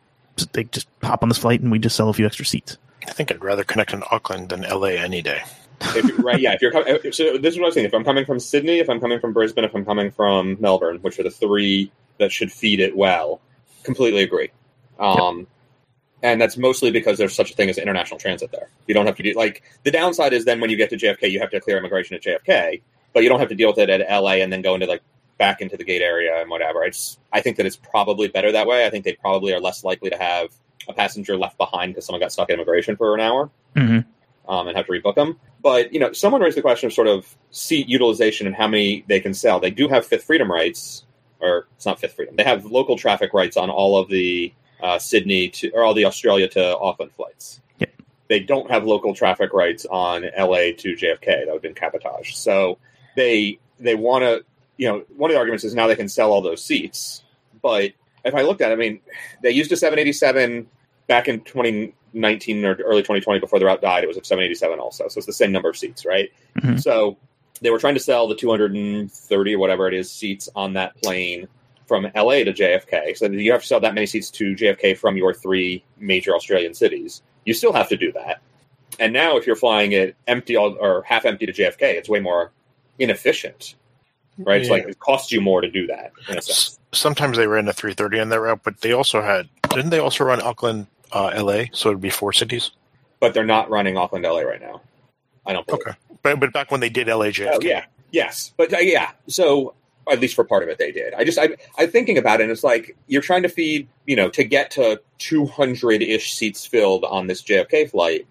They 0.54 0.64
just 0.66 0.88
hop 1.04 1.24
on 1.24 1.30
this 1.30 1.38
flight 1.38 1.62
and 1.62 1.72
we 1.72 1.78
just 1.78 1.96
sell 1.96 2.10
a 2.10 2.14
few 2.14 2.26
extra 2.26 2.46
seats. 2.46 2.78
I 3.07 3.12
think 3.12 3.31
I'd 3.31 3.44
rather 3.44 3.63
connect 3.63 3.94
in 3.94 4.03
Auckland 4.12 4.50
than 4.50 4.62
LA 4.62 4.89
any 4.89 5.21
day. 5.21 5.42
if, 5.81 6.24
right, 6.24 6.39
yeah. 6.39 6.53
If 6.53 6.62
you're 6.62 6.71
coming, 6.71 6.98
so 7.12 7.38
this 7.38 7.53
is 7.53 7.59
what 7.59 7.65
I 7.65 7.68
was 7.68 7.74
saying. 7.74 7.88
If 7.88 7.94
I'm 7.94 8.03
coming 8.03 8.25
from 8.25 8.39
Sydney, 8.39 8.80
if 8.80 8.89
I'm 8.89 9.00
coming 9.00 9.19
from 9.19 9.33
Brisbane, 9.33 9.63
if 9.63 9.75
I'm 9.75 9.86
coming 9.86 10.12
from 10.12 10.57
Melbourne, 10.59 10.98
which 10.98 11.19
are 11.19 11.24
the 11.24 11.31
three 11.31 11.92
that 12.19 12.31
should 12.31 12.51
feed 12.51 12.80
it 12.80 12.95
well, 12.95 13.42
completely 13.83 14.21
agree. 14.21 14.51
Um, 15.00 15.48
And 16.24 16.39
that's 16.39 16.56
mostly 16.56 16.92
because 16.92 17.18
there's 17.18 17.33
such 17.33 17.51
a 17.51 17.56
thing 17.56 17.69
as 17.69 17.77
international 17.77 18.19
transit 18.19 18.51
there. 18.51 18.69
You 18.88 18.94
don't 18.94 19.07
have 19.07 19.15
to 19.15 19.24
do 19.24 19.33
like 19.33 19.63
the 19.83 19.92
downside 19.92 20.33
is 20.33 20.45
then 20.45 20.59
when 20.62 20.69
you 20.69 20.77
get 20.77 20.92
to 20.92 20.97
JFK, 20.97 21.31
you 21.31 21.39
have 21.39 21.50
to 21.51 21.59
clear 21.59 21.77
immigration 21.77 22.15
at 22.15 22.21
JFK, 22.21 22.81
but 23.13 23.24
you 23.24 23.30
don't 23.30 23.39
have 23.39 23.50
to 23.50 23.56
deal 23.56 23.69
with 23.69 23.80
it 23.80 23.89
at 23.89 24.01
LA 24.01 24.33
and 24.33 24.54
then 24.54 24.62
go 24.62 24.75
into 24.75 24.86
like 24.86 25.01
back 25.39 25.62
into 25.62 25.77
the 25.77 25.83
gate 25.83 26.04
area 26.04 26.39
and 26.39 26.50
whatever. 26.50 26.83
It's 26.83 27.18
I 27.33 27.42
think 27.42 27.57
that 27.57 27.65
it's 27.65 27.75
probably 27.75 28.27
better 28.27 28.51
that 28.51 28.68
way. 28.68 28.86
I 28.86 28.92
think 28.92 29.04
they 29.04 29.13
probably 29.13 29.51
are 29.54 29.59
less 29.59 29.83
likely 29.83 30.12
to 30.12 30.18
have 30.18 30.50
a 30.92 30.96
passenger 30.96 31.38
left 31.38 31.58
behind 31.58 31.94
because 31.94 32.06
someone 32.06 32.20
got 32.20 32.32
stuck 32.32 32.50
at 32.50 32.54
immigration 32.56 32.96
for 32.96 33.14
an 33.16 33.22
hour 33.22 33.50
Mm-hmm. 33.76 34.52
um, 34.52 34.68
and 34.68 34.76
have 34.76 34.86
to 34.88 34.92
rebook 34.92 35.16
them. 35.16 35.40
But 35.62 35.94
you 35.94 36.00
know, 36.00 36.12
someone 36.12 36.42
raised 36.42 36.58
the 36.58 36.62
question 36.62 36.88
of 36.88 36.94
sort 36.94 37.08
of 37.08 37.38
seat 37.52 37.88
utilization 37.88 38.48
and 38.48 38.56
how 38.56 38.68
many 38.68 39.06
they 39.08 39.20
can 39.20 39.34
sell. 39.34 39.60
They 39.60 39.72
do 39.72 39.88
have 39.88 40.06
Fifth 40.06 40.26
Freedom 40.26 40.52
rights, 40.52 41.06
or 41.40 41.68
it's 41.76 41.86
not 41.86 42.00
Fifth 42.00 42.16
Freedom. 42.16 42.36
They 42.36 42.44
have 42.44 42.66
local 42.66 42.98
traffic 42.98 43.34
rights 43.34 43.56
on 43.56 43.70
all 43.70 43.98
of 43.98 44.10
the 44.10 44.54
uh, 44.82 45.00
Sydney 45.00 45.48
to 45.50 45.70
or 45.72 45.84
all 45.84 45.94
the 45.94 46.06
Australia 46.06 46.48
to 46.50 46.78
Auckland 46.80 47.14
flights. 47.14 47.62
Yeah. 47.80 47.88
They 48.28 48.40
don't 48.40 48.70
have 48.70 48.84
local 48.84 49.14
traffic 49.14 49.54
rights 49.54 49.86
on 49.90 50.24
LA 50.38 50.74
to 50.78 50.96
JFK. 50.96 51.26
That 51.26 51.46
would 51.48 51.54
have 51.54 51.62
been 51.62 51.74
cabotage. 51.74 52.34
So 52.34 52.78
they 53.16 53.60
they 53.80 53.96
want 53.96 54.24
to. 54.24 54.44
You 54.78 54.88
know, 54.88 55.06
one 55.16 55.30
of 55.30 55.36
the 55.36 55.40
arguments 55.40 55.64
is 55.64 55.76
now 55.76 55.86
they 55.88 55.96
can 55.96 56.10
sell 56.10 56.32
all 56.32 56.42
those 56.42 56.64
seats. 56.64 57.24
But 57.62 57.92
if 58.26 58.34
I 58.34 58.42
looked 58.42 58.62
at, 58.62 58.72
it, 58.72 58.74
I 58.74 58.78
mean, 58.78 59.00
they 59.44 59.52
used 59.52 59.72
a 59.72 59.78
787 59.78 60.68
back 61.12 61.28
in 61.28 61.42
2019 61.42 62.63
or 62.63 62.75
early 62.75 63.02
2020 63.02 63.42
before 63.42 63.60
the 63.60 63.66
route 63.66 63.81
died. 63.81 64.06
It 64.06 64.08
was 64.08 64.16
a 64.16 64.24
787 64.24 64.80
also, 64.80 65.10
so 65.10 65.18
it's 65.18 65.25
the 65.25 65.34
same 65.34 65.52
number 65.52 65.69
of 65.69 65.75
seats, 65.75 66.06
right? 66.06 66.31
Mhm. 66.58 66.81
So 66.81 67.18
they 67.60 67.69
were 67.69 67.80
trying 67.80 67.96
to 67.96 68.00
sell 68.00 68.30
the 68.30 68.36
230 68.36 69.54
or 69.54 69.60
whatever 69.60 69.90
it 69.90 69.94
is 69.94 70.10
seats 70.10 70.48
on 70.56 70.72
that 70.75 70.96
plane 71.04 71.50
from 71.86 72.10
LA 72.16 72.46
to 72.46 72.54
JFK. 72.54 73.13
So 73.13 73.25
you 73.25 73.52
have 73.52 73.60
to 73.60 73.68
sell 73.68 73.81
that 73.81 73.94
many 73.94 74.08
seats 74.08 74.31
to 74.31 74.56
JFK 74.56 74.94
from 74.94 75.18
your 75.18 75.34
three 75.34 75.84
major 76.00 76.34
Australian 76.34 76.74
cities. 76.74 77.22
You 77.44 77.54
still 77.54 77.74
have 77.74 77.90
to 77.90 77.98
do 77.98 78.14
that. 78.14 78.40
And 78.98 79.12
now, 79.12 79.36
if 79.36 79.46
you're 79.46 79.57
flying 79.57 79.92
it 79.92 80.16
empty 80.28 80.56
or 80.56 81.04
half 81.06 81.25
empty 81.25 81.46
to 81.46 81.52
JFK, 81.52 81.98
it's 81.98 82.07
way 82.07 82.22
more 82.22 82.54
inefficient, 83.00 83.75
right? 84.38 84.62
It's 84.62 84.69
like 84.69 84.85
it 84.85 85.00
costs 85.00 85.30
you 85.33 85.42
more 85.42 85.59
to 85.59 85.69
do 85.69 85.88
that 85.88 86.14
in 86.30 86.38
a 86.38 86.42
sense. 86.42 86.80
Sometimes 86.94 87.35
they 87.35 87.47
ran 87.47 87.68
a 87.68 87.74
330 87.74 88.21
on 88.21 88.30
that 88.30 88.40
route, 88.40 88.62
but 88.64 88.80
they 88.80 88.94
also 88.94 89.21
had 89.21 89.50
didn't 89.76 89.90
they 89.90 90.00
also 90.00 90.24
run 90.24 90.42
Auckland, 90.42 90.88
uh, 91.11 91.31
LA? 91.35 91.65
So 91.73 91.89
it'd 91.89 92.01
be 92.01 92.09
four 92.09 92.33
cities. 92.33 92.71
But 93.19 93.33
they're 93.33 93.45
not 93.45 93.69
running 93.69 93.97
Auckland, 93.97 94.25
LA 94.25 94.41
right 94.41 94.61
now. 94.61 94.81
I 95.45 95.53
don't 95.53 95.65
believe. 95.65 95.81
Okay, 95.87 95.97
but 96.23 96.39
but 96.39 96.53
back 96.53 96.71
when 96.71 96.80
they 96.80 96.89
did 96.89 97.07
LA 97.07 97.27
JFK, 97.27 97.51
Oh, 97.53 97.59
yeah. 97.61 97.85
Yes. 98.11 98.53
But 98.57 98.73
uh, 98.73 98.77
yeah. 98.77 99.11
So 99.27 99.73
at 100.09 100.19
least 100.19 100.35
for 100.35 100.44
part 100.44 100.63
of 100.63 100.69
it, 100.69 100.77
they 100.77 100.91
did. 100.91 101.13
I 101.13 101.23
just, 101.23 101.37
I, 101.37 101.49
I'm 101.77 101.89
thinking 101.89 102.18
about 102.18 102.39
it, 102.39 102.44
and 102.44 102.51
it's 102.51 102.63
like 102.63 102.97
you're 103.07 103.21
trying 103.21 103.44
to 103.44 103.49
feed, 103.49 103.87
you 104.06 104.15
know, 104.15 104.30
to 104.30 104.44
get 104.44 104.71
to 104.71 105.01
200 105.19 106.01
ish 106.01 106.33
seats 106.33 106.65
filled 106.65 107.03
on 107.03 107.27
this 107.27 107.41
JFK 107.41 107.89
flight. 107.89 108.27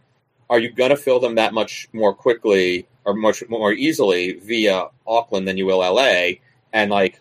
Are 0.48 0.58
you 0.58 0.70
going 0.72 0.90
to 0.90 0.96
fill 0.96 1.20
them 1.20 1.36
that 1.36 1.54
much 1.54 1.88
more 1.92 2.12
quickly 2.12 2.88
or 3.04 3.14
much 3.14 3.42
more 3.48 3.72
easily 3.72 4.32
via 4.34 4.88
Auckland 5.06 5.46
than 5.46 5.56
you 5.56 5.66
will 5.66 5.78
LA? 5.78 6.32
And 6.72 6.90
like 6.90 7.20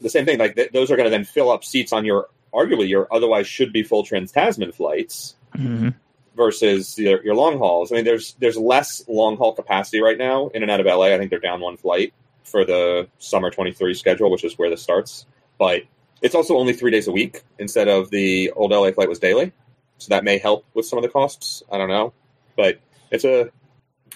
the 0.00 0.10
same 0.10 0.24
thing, 0.24 0.38
like 0.38 0.56
th- 0.56 0.72
those 0.72 0.90
are 0.90 0.96
going 0.96 1.06
to 1.06 1.10
then 1.10 1.24
fill 1.24 1.50
up 1.50 1.64
seats 1.64 1.92
on 1.92 2.04
your 2.04 2.28
arguably 2.54 2.88
your 2.88 3.08
otherwise 3.12 3.46
should 3.46 3.72
be 3.72 3.82
full 3.82 4.04
Trans 4.04 4.32
Tasman 4.32 4.72
flights 4.72 5.36
hmm 5.54 5.90
versus 6.36 6.98
your, 6.98 7.24
your 7.24 7.34
long 7.34 7.58
hauls. 7.58 7.92
I 7.92 7.96
mean, 7.96 8.04
there's 8.04 8.34
there's 8.38 8.56
less 8.56 9.04
long 9.08 9.36
haul 9.36 9.54
capacity 9.54 10.00
right 10.00 10.18
now 10.18 10.48
in 10.48 10.62
and 10.62 10.70
out 10.70 10.80
of 10.80 10.86
LA. 10.86 11.06
I 11.06 11.18
think 11.18 11.30
they're 11.30 11.38
down 11.38 11.60
one 11.60 11.76
flight 11.76 12.12
for 12.44 12.64
the 12.64 13.08
summer 13.18 13.50
23 13.50 13.94
schedule, 13.94 14.30
which 14.30 14.44
is 14.44 14.58
where 14.58 14.70
this 14.70 14.82
starts. 14.82 15.26
But 15.58 15.82
it's 16.22 16.34
also 16.34 16.56
only 16.56 16.72
three 16.72 16.90
days 16.90 17.08
a 17.08 17.12
week 17.12 17.42
instead 17.58 17.88
of 17.88 18.10
the 18.10 18.50
old 18.52 18.70
LA 18.70 18.90
flight 18.92 19.08
was 19.08 19.18
daily, 19.18 19.52
so 19.98 20.08
that 20.08 20.24
may 20.24 20.38
help 20.38 20.64
with 20.74 20.86
some 20.86 20.98
of 20.98 21.02
the 21.02 21.08
costs. 21.08 21.62
I 21.70 21.78
don't 21.78 21.88
know, 21.88 22.12
but 22.56 22.80
it's 23.10 23.24
a 23.24 23.50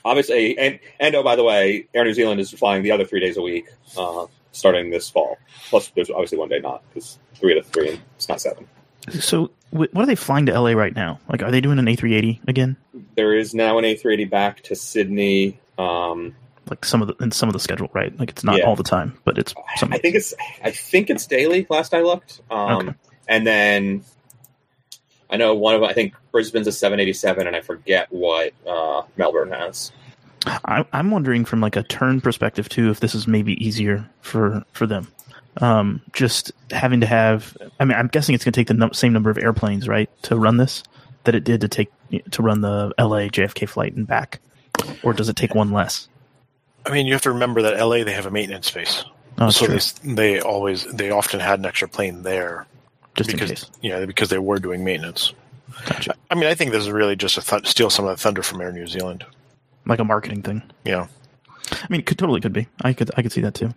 obviously 0.04 0.58
and 0.58 0.78
and 1.00 1.14
oh 1.14 1.22
by 1.22 1.36
the 1.36 1.44
way, 1.44 1.86
Air 1.94 2.04
New 2.04 2.14
Zealand 2.14 2.40
is 2.40 2.50
flying 2.50 2.82
the 2.82 2.92
other 2.92 3.04
three 3.04 3.20
days 3.20 3.36
a 3.36 3.42
week 3.42 3.66
uh, 3.96 4.26
starting 4.52 4.90
this 4.90 5.08
fall. 5.10 5.38
Plus, 5.70 5.88
there's 5.94 6.10
obviously 6.10 6.38
one 6.38 6.48
day 6.48 6.58
not 6.60 6.82
because 6.88 7.18
three 7.34 7.52
out 7.52 7.58
of 7.58 7.66
three, 7.66 7.90
and 7.90 8.00
it's 8.16 8.28
not 8.28 8.40
seven. 8.40 8.66
So 9.20 9.50
what 9.70 9.90
are 9.96 10.06
they 10.06 10.14
flying 10.14 10.46
to 10.46 10.58
LA 10.60 10.72
right 10.72 10.94
now? 10.94 11.18
Like, 11.28 11.42
are 11.42 11.50
they 11.50 11.60
doing 11.60 11.78
an 11.78 11.86
A380 11.86 12.46
again? 12.48 12.76
There 13.14 13.34
is 13.34 13.54
now 13.54 13.78
an 13.78 13.84
A380 13.84 14.28
back 14.30 14.62
to 14.64 14.74
Sydney. 14.76 15.58
Um, 15.78 16.34
Like 16.68 16.84
some 16.84 17.00
of 17.00 17.08
the 17.08 17.14
in 17.22 17.30
some 17.30 17.48
of 17.48 17.52
the 17.54 17.60
schedule, 17.60 17.88
right? 17.94 18.16
Like 18.18 18.30
it's 18.30 18.44
not 18.44 18.58
Yeah. 18.58 18.64
all 18.66 18.76
the 18.76 18.82
time, 18.82 19.16
but 19.24 19.38
it's 19.38 19.54
some. 19.76 19.92
I 19.92 19.98
think 19.98 20.14
it's 20.16 20.34
I 20.62 20.70
think 20.70 21.08
it's 21.10 21.26
daily. 21.26 21.66
Last 21.70 21.94
I 21.94 22.02
looked, 22.02 22.40
um, 22.50 22.88
Okay. 22.88 22.94
and 23.28 23.46
then 23.46 24.04
I 25.30 25.36
know 25.36 25.54
one 25.54 25.74
of 25.74 25.82
I 25.82 25.92
think 25.92 26.14
Brisbane's 26.32 26.66
a 26.66 26.72
787, 26.72 27.46
and 27.46 27.54
I 27.56 27.60
forget 27.60 28.08
what 28.10 28.52
uh, 28.66 29.02
Melbourne 29.16 29.52
has. 29.52 29.92
I, 30.46 30.84
I'm 30.92 31.10
wondering 31.10 31.44
from 31.44 31.60
like 31.60 31.76
a 31.76 31.82
turn 31.82 32.20
perspective 32.20 32.68
too, 32.68 32.90
if 32.90 33.00
this 33.00 33.14
is 33.14 33.26
maybe 33.26 33.62
easier 33.64 34.08
for 34.20 34.64
for 34.72 34.86
them. 34.86 35.08
Um, 35.60 36.00
just 36.12 36.52
having 36.70 37.00
to 37.00 37.06
have, 37.06 37.56
I 37.80 37.84
mean, 37.84 37.98
I'm 37.98 38.06
guessing 38.06 38.34
it's 38.36 38.44
going 38.44 38.52
to 38.52 38.60
take 38.60 38.68
the 38.68 38.74
num- 38.74 38.92
same 38.92 39.12
number 39.12 39.28
of 39.28 39.38
airplanes, 39.38 39.88
right, 39.88 40.08
to 40.22 40.36
run 40.36 40.56
this 40.56 40.84
that 41.24 41.34
it 41.34 41.42
did 41.42 41.60
to 41.62 41.68
take 41.68 41.90
to 42.30 42.42
run 42.42 42.60
the 42.60 42.92
LA 42.98 43.26
JFK 43.26 43.68
flight 43.68 43.94
and 43.94 44.06
back, 44.06 44.38
or 45.02 45.12
does 45.12 45.28
it 45.28 45.34
take 45.36 45.54
one 45.56 45.72
less? 45.72 46.08
I 46.86 46.90
mean, 46.92 47.06
you 47.06 47.12
have 47.12 47.22
to 47.22 47.32
remember 47.32 47.62
that 47.62 47.76
LA 47.84 48.04
they 48.04 48.12
have 48.12 48.26
a 48.26 48.30
maintenance 48.30 48.70
base, 48.70 49.04
Oh, 49.38 49.50
so 49.50 49.66
true. 49.66 49.78
they 50.04 50.14
they 50.14 50.40
always 50.40 50.84
they 50.84 51.10
often 51.10 51.40
had 51.40 51.58
an 51.58 51.66
extra 51.66 51.88
plane 51.88 52.22
there 52.22 52.66
just 53.16 53.30
in 53.30 53.36
because 53.36 53.50
case. 53.50 53.70
yeah 53.82 54.04
because 54.06 54.28
they 54.28 54.38
were 54.38 54.58
doing 54.60 54.84
maintenance. 54.84 55.34
Gotcha. 55.86 56.14
I 56.30 56.34
mean, 56.36 56.46
I 56.46 56.54
think 56.54 56.70
this 56.70 56.82
is 56.84 56.90
really 56.90 57.16
just 57.16 57.34
to 57.34 57.40
th- 57.42 57.66
steal 57.66 57.90
some 57.90 58.04
of 58.06 58.16
the 58.16 58.22
thunder 58.22 58.42
from 58.42 58.60
Air 58.60 58.72
New 58.72 58.86
Zealand. 58.86 59.24
Like 59.88 59.98
a 59.98 60.04
marketing 60.04 60.42
thing. 60.42 60.62
Yeah, 60.84 61.08
I 61.72 61.86
mean, 61.88 62.00
it 62.00 62.06
could 62.06 62.18
totally 62.18 62.40
could 62.40 62.52
be. 62.52 62.68
I 62.82 62.92
could 62.92 63.10
I 63.16 63.22
could 63.22 63.32
see 63.32 63.40
that 63.40 63.54
too. 63.54 63.74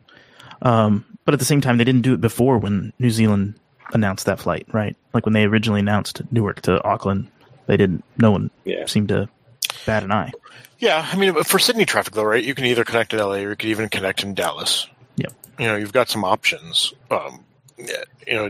Um, 0.61 1.05
but 1.25 1.33
at 1.33 1.39
the 1.39 1.45
same 1.45 1.61
time, 1.61 1.77
they 1.77 1.83
didn't 1.83 2.01
do 2.03 2.13
it 2.13 2.21
before 2.21 2.57
when 2.59 2.93
New 2.99 3.09
Zealand 3.09 3.55
announced 3.93 4.25
that 4.27 4.39
flight, 4.39 4.67
right? 4.71 4.95
Like 5.13 5.25
when 5.25 5.33
they 5.33 5.43
originally 5.45 5.79
announced 5.79 6.21
Newark 6.31 6.61
to 6.63 6.83
Auckland, 6.83 7.27
they 7.67 7.77
didn't. 7.77 8.03
No 8.17 8.31
one 8.31 8.51
Yeah. 8.65 8.85
seemed 8.85 9.09
to 9.09 9.27
bat 9.85 10.03
an 10.03 10.11
eye. 10.11 10.31
yeah. 10.79 11.07
I 11.11 11.15
mean, 11.17 11.33
for 11.43 11.59
Sydney 11.59 11.85
traffic 11.85 12.13
though, 12.13 12.23
right? 12.23 12.43
You 12.43 12.53
can 12.55 12.65
either 12.65 12.83
connect 12.83 13.13
in 13.13 13.19
LA 13.19 13.35
or 13.37 13.49
you 13.51 13.55
could 13.55 13.69
even 13.69 13.89
connect 13.89 14.23
in 14.23 14.33
Dallas. 14.33 14.87
Yep. 15.17 15.33
You 15.59 15.67
know, 15.67 15.75
you've 15.75 15.93
got 15.93 16.09
some 16.09 16.23
options. 16.23 16.93
Um, 17.09 17.43
you 17.77 18.33
know, 18.35 18.49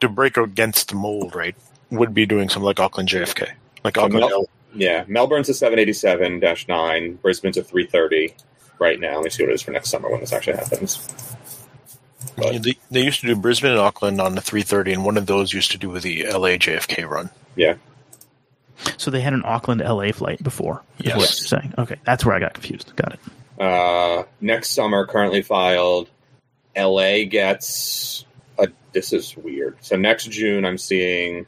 to 0.00 0.08
break 0.08 0.36
against 0.36 0.88
the 0.88 0.94
mold, 0.96 1.34
right? 1.36 1.54
Would 1.90 2.14
be 2.14 2.26
doing 2.26 2.48
something 2.48 2.64
like 2.66 2.80
Auckland 2.80 3.08
JFK, 3.08 3.50
like 3.84 3.96
Auckland. 3.98 4.20
Mel- 4.20 4.30
L- 4.32 4.48
Yeah, 4.74 5.04
Melbourne's 5.06 5.48
a 5.48 5.52
787-9, 5.52 7.20
Brisbane's 7.20 7.56
a 7.56 7.62
330 7.62 8.34
right 8.78 8.98
now. 8.98 9.16
Let 9.16 9.24
me 9.24 9.30
see 9.30 9.42
what 9.42 9.50
it 9.50 9.54
is 9.54 9.62
for 9.62 9.70
next 9.72 9.90
summer 9.90 10.10
when 10.10 10.20
this 10.20 10.32
actually 10.32 10.56
happens. 10.56 10.96
But- 12.36 12.62
they, 12.62 12.74
they 12.90 13.02
used 13.02 13.20
to 13.20 13.26
do 13.26 13.36
Brisbane 13.36 13.72
and 13.72 13.80
Auckland 13.80 14.20
on 14.20 14.34
the 14.34 14.40
330, 14.40 14.92
and 14.94 15.04
one 15.04 15.16
of 15.18 15.26
those 15.26 15.52
used 15.52 15.72
to 15.72 15.78
do 15.78 15.90
with 15.90 16.02
the 16.02 16.24
LA 16.26 16.56
JFK 16.56 17.08
run. 17.08 17.30
Yeah. 17.56 17.74
So 18.96 19.10
they 19.10 19.20
had 19.20 19.34
an 19.34 19.42
Auckland 19.44 19.80
LA 19.82 20.12
flight 20.12 20.42
before. 20.42 20.82
Is 20.98 21.12
what 21.12 21.20
Yes. 21.20 21.40
you're 21.40 21.60
saying. 21.60 21.74
Okay, 21.78 21.96
that's 22.04 22.24
where 22.24 22.34
I 22.34 22.40
got 22.40 22.54
confused. 22.54 22.94
Got 22.96 23.14
it. 23.14 23.20
Uh, 23.62 24.24
next 24.40 24.70
summer, 24.70 25.06
currently 25.06 25.42
filed, 25.42 26.08
LA 26.76 27.24
gets 27.24 28.24
a. 28.58 28.68
This 28.92 29.12
is 29.12 29.36
weird. 29.36 29.76
So 29.82 29.96
next 29.96 30.30
June, 30.30 30.64
I'm 30.64 30.78
seeing 30.78 31.46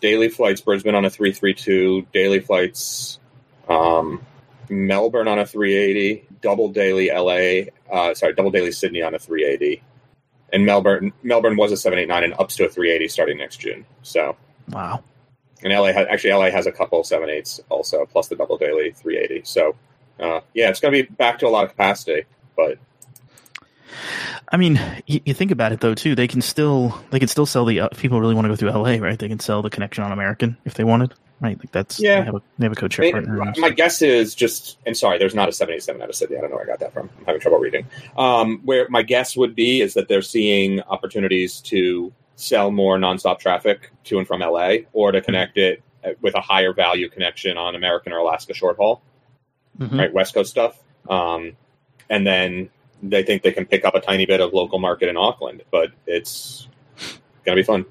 daily 0.00 0.28
flights 0.28 0.60
Brisbane 0.60 0.94
on 0.94 1.04
a 1.04 1.10
332, 1.10 2.06
daily 2.12 2.40
flights 2.40 3.18
um, 3.68 4.24
Melbourne 4.68 5.28
on 5.28 5.38
a 5.38 5.46
380, 5.46 6.26
double 6.40 6.68
daily 6.70 7.08
LA, 7.10 7.70
uh, 7.92 8.14
sorry, 8.14 8.34
double 8.34 8.50
daily 8.50 8.72
Sydney 8.72 9.02
on 9.02 9.14
a 9.14 9.18
380. 9.18 9.82
And 10.52 10.64
Melbourne 10.64 11.12
Melbourne 11.22 11.56
was 11.56 11.72
a 11.72 11.76
789 11.76 12.24
and 12.24 12.40
ups 12.40 12.56
to 12.56 12.66
a 12.66 12.68
380 12.68 13.08
starting 13.08 13.38
next 13.38 13.56
June. 13.58 13.84
So, 14.02 14.36
Wow. 14.70 15.02
and 15.62 15.72
LA 15.72 15.92
has, 15.92 16.06
actually 16.08 16.32
LA 16.32 16.50
has 16.50 16.66
a 16.66 16.72
couple 16.72 17.00
of 17.00 17.06
78s 17.06 17.60
also, 17.68 18.06
plus 18.06 18.28
the 18.28 18.36
double 18.36 18.56
daily 18.56 18.92
380. 18.92 19.42
So, 19.44 19.74
uh, 20.20 20.40
yeah, 20.54 20.70
it's 20.70 20.80
going 20.80 20.94
to 20.94 21.02
be 21.02 21.08
back 21.14 21.38
to 21.40 21.46
a 21.46 21.50
lot 21.50 21.64
of 21.64 21.70
capacity, 21.70 22.24
but 22.56 22.78
I 24.50 24.56
mean, 24.56 24.80
you, 25.06 25.20
you 25.24 25.34
think 25.34 25.50
about 25.50 25.72
it 25.72 25.80
though 25.80 25.94
too. 25.94 26.14
They 26.14 26.28
can 26.28 26.40
still 26.42 26.98
they 27.10 27.18
can 27.18 27.28
still 27.28 27.46
sell 27.46 27.64
the 27.64 27.80
uh, 27.80 27.88
people 27.96 28.20
really 28.20 28.34
want 28.34 28.44
to 28.44 28.48
go 28.48 28.56
through 28.56 28.70
LA, 28.70 28.96
right? 29.04 29.18
They 29.18 29.28
can 29.28 29.40
sell 29.40 29.62
the 29.62 29.70
connection 29.70 30.04
on 30.04 30.12
American 30.12 30.56
if 30.64 30.74
they 30.74 30.84
wanted, 30.84 31.14
right? 31.40 31.58
Like 31.58 31.72
that's 31.72 31.98
Yeah. 32.00 32.20
They 32.20 32.26
have 32.26 32.34
a, 32.36 32.42
they 32.58 32.64
have 32.66 32.72
a 32.72 32.76
code 32.76 32.92
I 32.92 32.96
share 32.96 33.12
partner. 33.12 33.36
my 33.36 33.52
stuff. 33.52 33.74
guess 33.76 34.02
is 34.02 34.34
just, 34.34 34.78
and 34.86 34.96
sorry, 34.96 35.18
there's 35.18 35.34
not 35.34 35.48
a 35.48 35.52
787 35.52 36.00
out 36.02 36.08
of 36.08 36.14
Sydney. 36.14 36.36
I 36.36 36.40
don't 36.40 36.50
know 36.50 36.56
where 36.56 36.64
I 36.64 36.68
got 36.68 36.80
that 36.80 36.92
from. 36.92 37.10
I'm 37.18 37.24
having 37.26 37.40
trouble 37.40 37.58
reading. 37.58 37.86
Um, 38.16 38.60
where 38.64 38.86
my 38.88 39.02
guess 39.02 39.36
would 39.36 39.54
be 39.54 39.80
is 39.80 39.94
that 39.94 40.08
they're 40.08 40.22
seeing 40.22 40.80
opportunities 40.82 41.60
to 41.62 42.12
sell 42.36 42.70
more 42.70 42.98
nonstop 42.98 43.38
traffic 43.38 43.90
to 44.04 44.18
and 44.18 44.26
from 44.26 44.40
LA 44.40 44.76
or 44.92 45.10
to 45.12 45.20
connect 45.22 45.56
it 45.56 45.82
uh, 46.04 46.10
with 46.20 46.34
a 46.34 46.40
higher 46.40 46.72
value 46.72 47.08
connection 47.08 47.56
on 47.56 47.74
American 47.74 48.12
or 48.12 48.18
Alaska 48.18 48.52
short 48.54 48.76
haul, 48.76 49.02
Mhm. 49.78 49.98
right? 49.98 50.12
West 50.12 50.34
Coast 50.34 50.50
stuff. 50.50 50.78
Um, 51.08 51.56
and 52.10 52.26
then 52.26 52.70
they 53.02 53.22
think 53.22 53.42
they 53.42 53.52
can 53.52 53.66
pick 53.66 53.84
up 53.84 53.94
a 53.94 54.00
tiny 54.00 54.26
bit 54.26 54.40
of 54.40 54.52
local 54.52 54.78
market 54.78 55.08
in 55.08 55.16
Auckland, 55.16 55.62
but 55.70 55.90
it's 56.06 56.68
going 57.44 57.56
to 57.56 57.62
be 57.62 57.66
fun. 57.66 57.84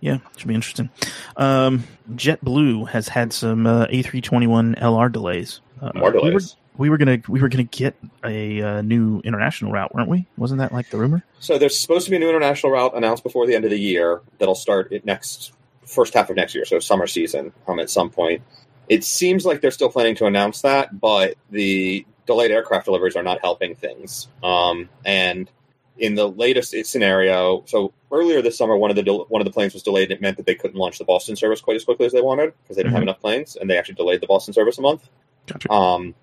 Yeah, 0.00 0.16
it 0.16 0.20
should 0.38 0.48
be 0.48 0.54
interesting. 0.54 0.90
Um, 1.36 1.84
JetBlue 2.12 2.88
has 2.90 3.08
had 3.08 3.32
some 3.32 3.66
uh, 3.66 3.86
A321 3.86 4.78
LR 4.80 5.10
delays. 5.10 5.60
Uh, 5.80 5.90
More 5.94 6.10
We 6.12 6.18
were, 6.18 6.30
delays. 6.30 6.56
we 6.76 6.90
were 6.90 6.98
gonna 6.98 7.18
we 7.28 7.40
were 7.40 7.48
gonna 7.48 7.64
get 7.64 7.96
a 8.24 8.62
uh, 8.62 8.82
new 8.82 9.20
international 9.24 9.72
route, 9.72 9.94
weren't 9.94 10.08
we? 10.08 10.26
Wasn't 10.36 10.58
that 10.60 10.72
like 10.72 10.90
the 10.90 10.98
rumor? 10.98 11.24
So 11.40 11.58
there's 11.58 11.78
supposed 11.78 12.04
to 12.04 12.10
be 12.10 12.16
a 12.16 12.20
new 12.20 12.28
international 12.28 12.72
route 12.72 12.94
announced 12.96 13.22
before 13.22 13.46
the 13.46 13.54
end 13.54 13.64
of 13.64 13.70
the 13.70 13.80
year 13.80 14.20
that'll 14.38 14.54
start 14.54 14.92
it 14.92 15.04
next 15.04 15.52
first 15.86 16.14
half 16.14 16.30
of 16.30 16.36
next 16.36 16.54
year, 16.54 16.64
so 16.64 16.78
summer 16.78 17.06
season 17.06 17.52
um, 17.66 17.78
at 17.80 17.88
some 17.90 18.10
point. 18.10 18.42
It 18.88 19.02
seems 19.02 19.44
like 19.46 19.60
they're 19.60 19.70
still 19.70 19.90
planning 19.90 20.14
to 20.16 20.26
announce 20.26 20.62
that, 20.62 21.00
but 21.00 21.34
the 21.50 22.06
delayed 22.26 22.50
aircraft 22.50 22.84
deliveries 22.86 23.16
are 23.16 23.22
not 23.22 23.40
helping 23.40 23.74
things. 23.74 24.28
Um, 24.42 24.88
and 25.04 25.50
in 25.98 26.14
the 26.14 26.28
latest 26.28 26.74
scenario, 26.86 27.62
so 27.66 27.92
earlier 28.12 28.42
this 28.42 28.58
summer, 28.58 28.76
one 28.76 28.90
of 28.90 28.96
the 28.96 29.02
del- 29.02 29.24
one 29.28 29.40
of 29.40 29.46
the 29.46 29.50
planes 29.52 29.72
was 29.72 29.82
delayed, 29.82 30.10
and 30.10 30.18
it 30.18 30.20
meant 30.20 30.36
that 30.36 30.46
they 30.46 30.54
couldn't 30.54 30.76
launch 30.76 30.98
the 30.98 31.04
Boston 31.04 31.36
service 31.36 31.60
quite 31.60 31.76
as 31.76 31.84
quickly 31.84 32.04
as 32.06 32.12
they 32.12 32.20
wanted 32.20 32.52
because 32.62 32.76
they 32.76 32.82
didn't 32.82 32.92
have 32.92 33.00
Mhm. 33.00 33.04
enough 33.04 33.20
planes, 33.20 33.56
and 33.56 33.70
they 33.70 33.78
actually 33.78 33.94
delayed 33.94 34.20
the 34.20 34.26
Boston 34.26 34.52
service 34.52 34.76
a 34.78 34.82
month 34.82 35.08
Gotcha. 35.46 35.72
um, 35.72 36.14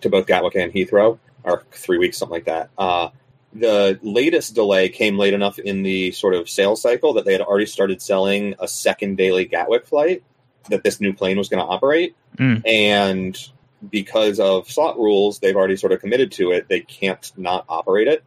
to 0.00 0.08
both 0.08 0.26
Gatwick 0.26 0.54
and 0.54 0.72
Heathrow, 0.72 1.18
or 1.44 1.64
three 1.72 1.98
weeks, 1.98 2.16
something 2.16 2.34
like 2.34 2.44
that. 2.46 2.70
Uh, 2.78 3.10
the 3.52 3.98
latest 4.02 4.54
delay 4.54 4.88
came 4.88 5.18
late 5.18 5.34
enough 5.34 5.58
in 5.58 5.82
the 5.82 6.10
sort 6.12 6.34
of 6.34 6.48
sales 6.48 6.80
cycle 6.80 7.14
that 7.14 7.24
they 7.24 7.32
had 7.32 7.40
already 7.40 7.66
started 7.66 8.00
selling 8.00 8.54
a 8.58 8.68
second 8.68 9.16
daily 9.16 9.44
Gatwick 9.46 9.86
flight 9.86 10.22
that 10.70 10.84
this 10.84 11.00
new 11.00 11.12
plane 11.12 11.38
was 11.38 11.48
going 11.48 11.62
to 11.64 11.66
operate. 11.68 12.14
Mm. 12.38 12.62
And 12.66 13.50
because 13.90 14.40
of 14.40 14.70
slot 14.70 14.96
rules, 14.98 15.38
they've 15.38 15.56
already 15.56 15.76
sort 15.76 15.92
of 15.92 16.00
committed 16.00 16.32
to 16.32 16.52
it. 16.52 16.68
They 16.68 16.80
can't 16.80 17.30
not 17.36 17.64
operate 17.68 18.08
it, 18.08 18.24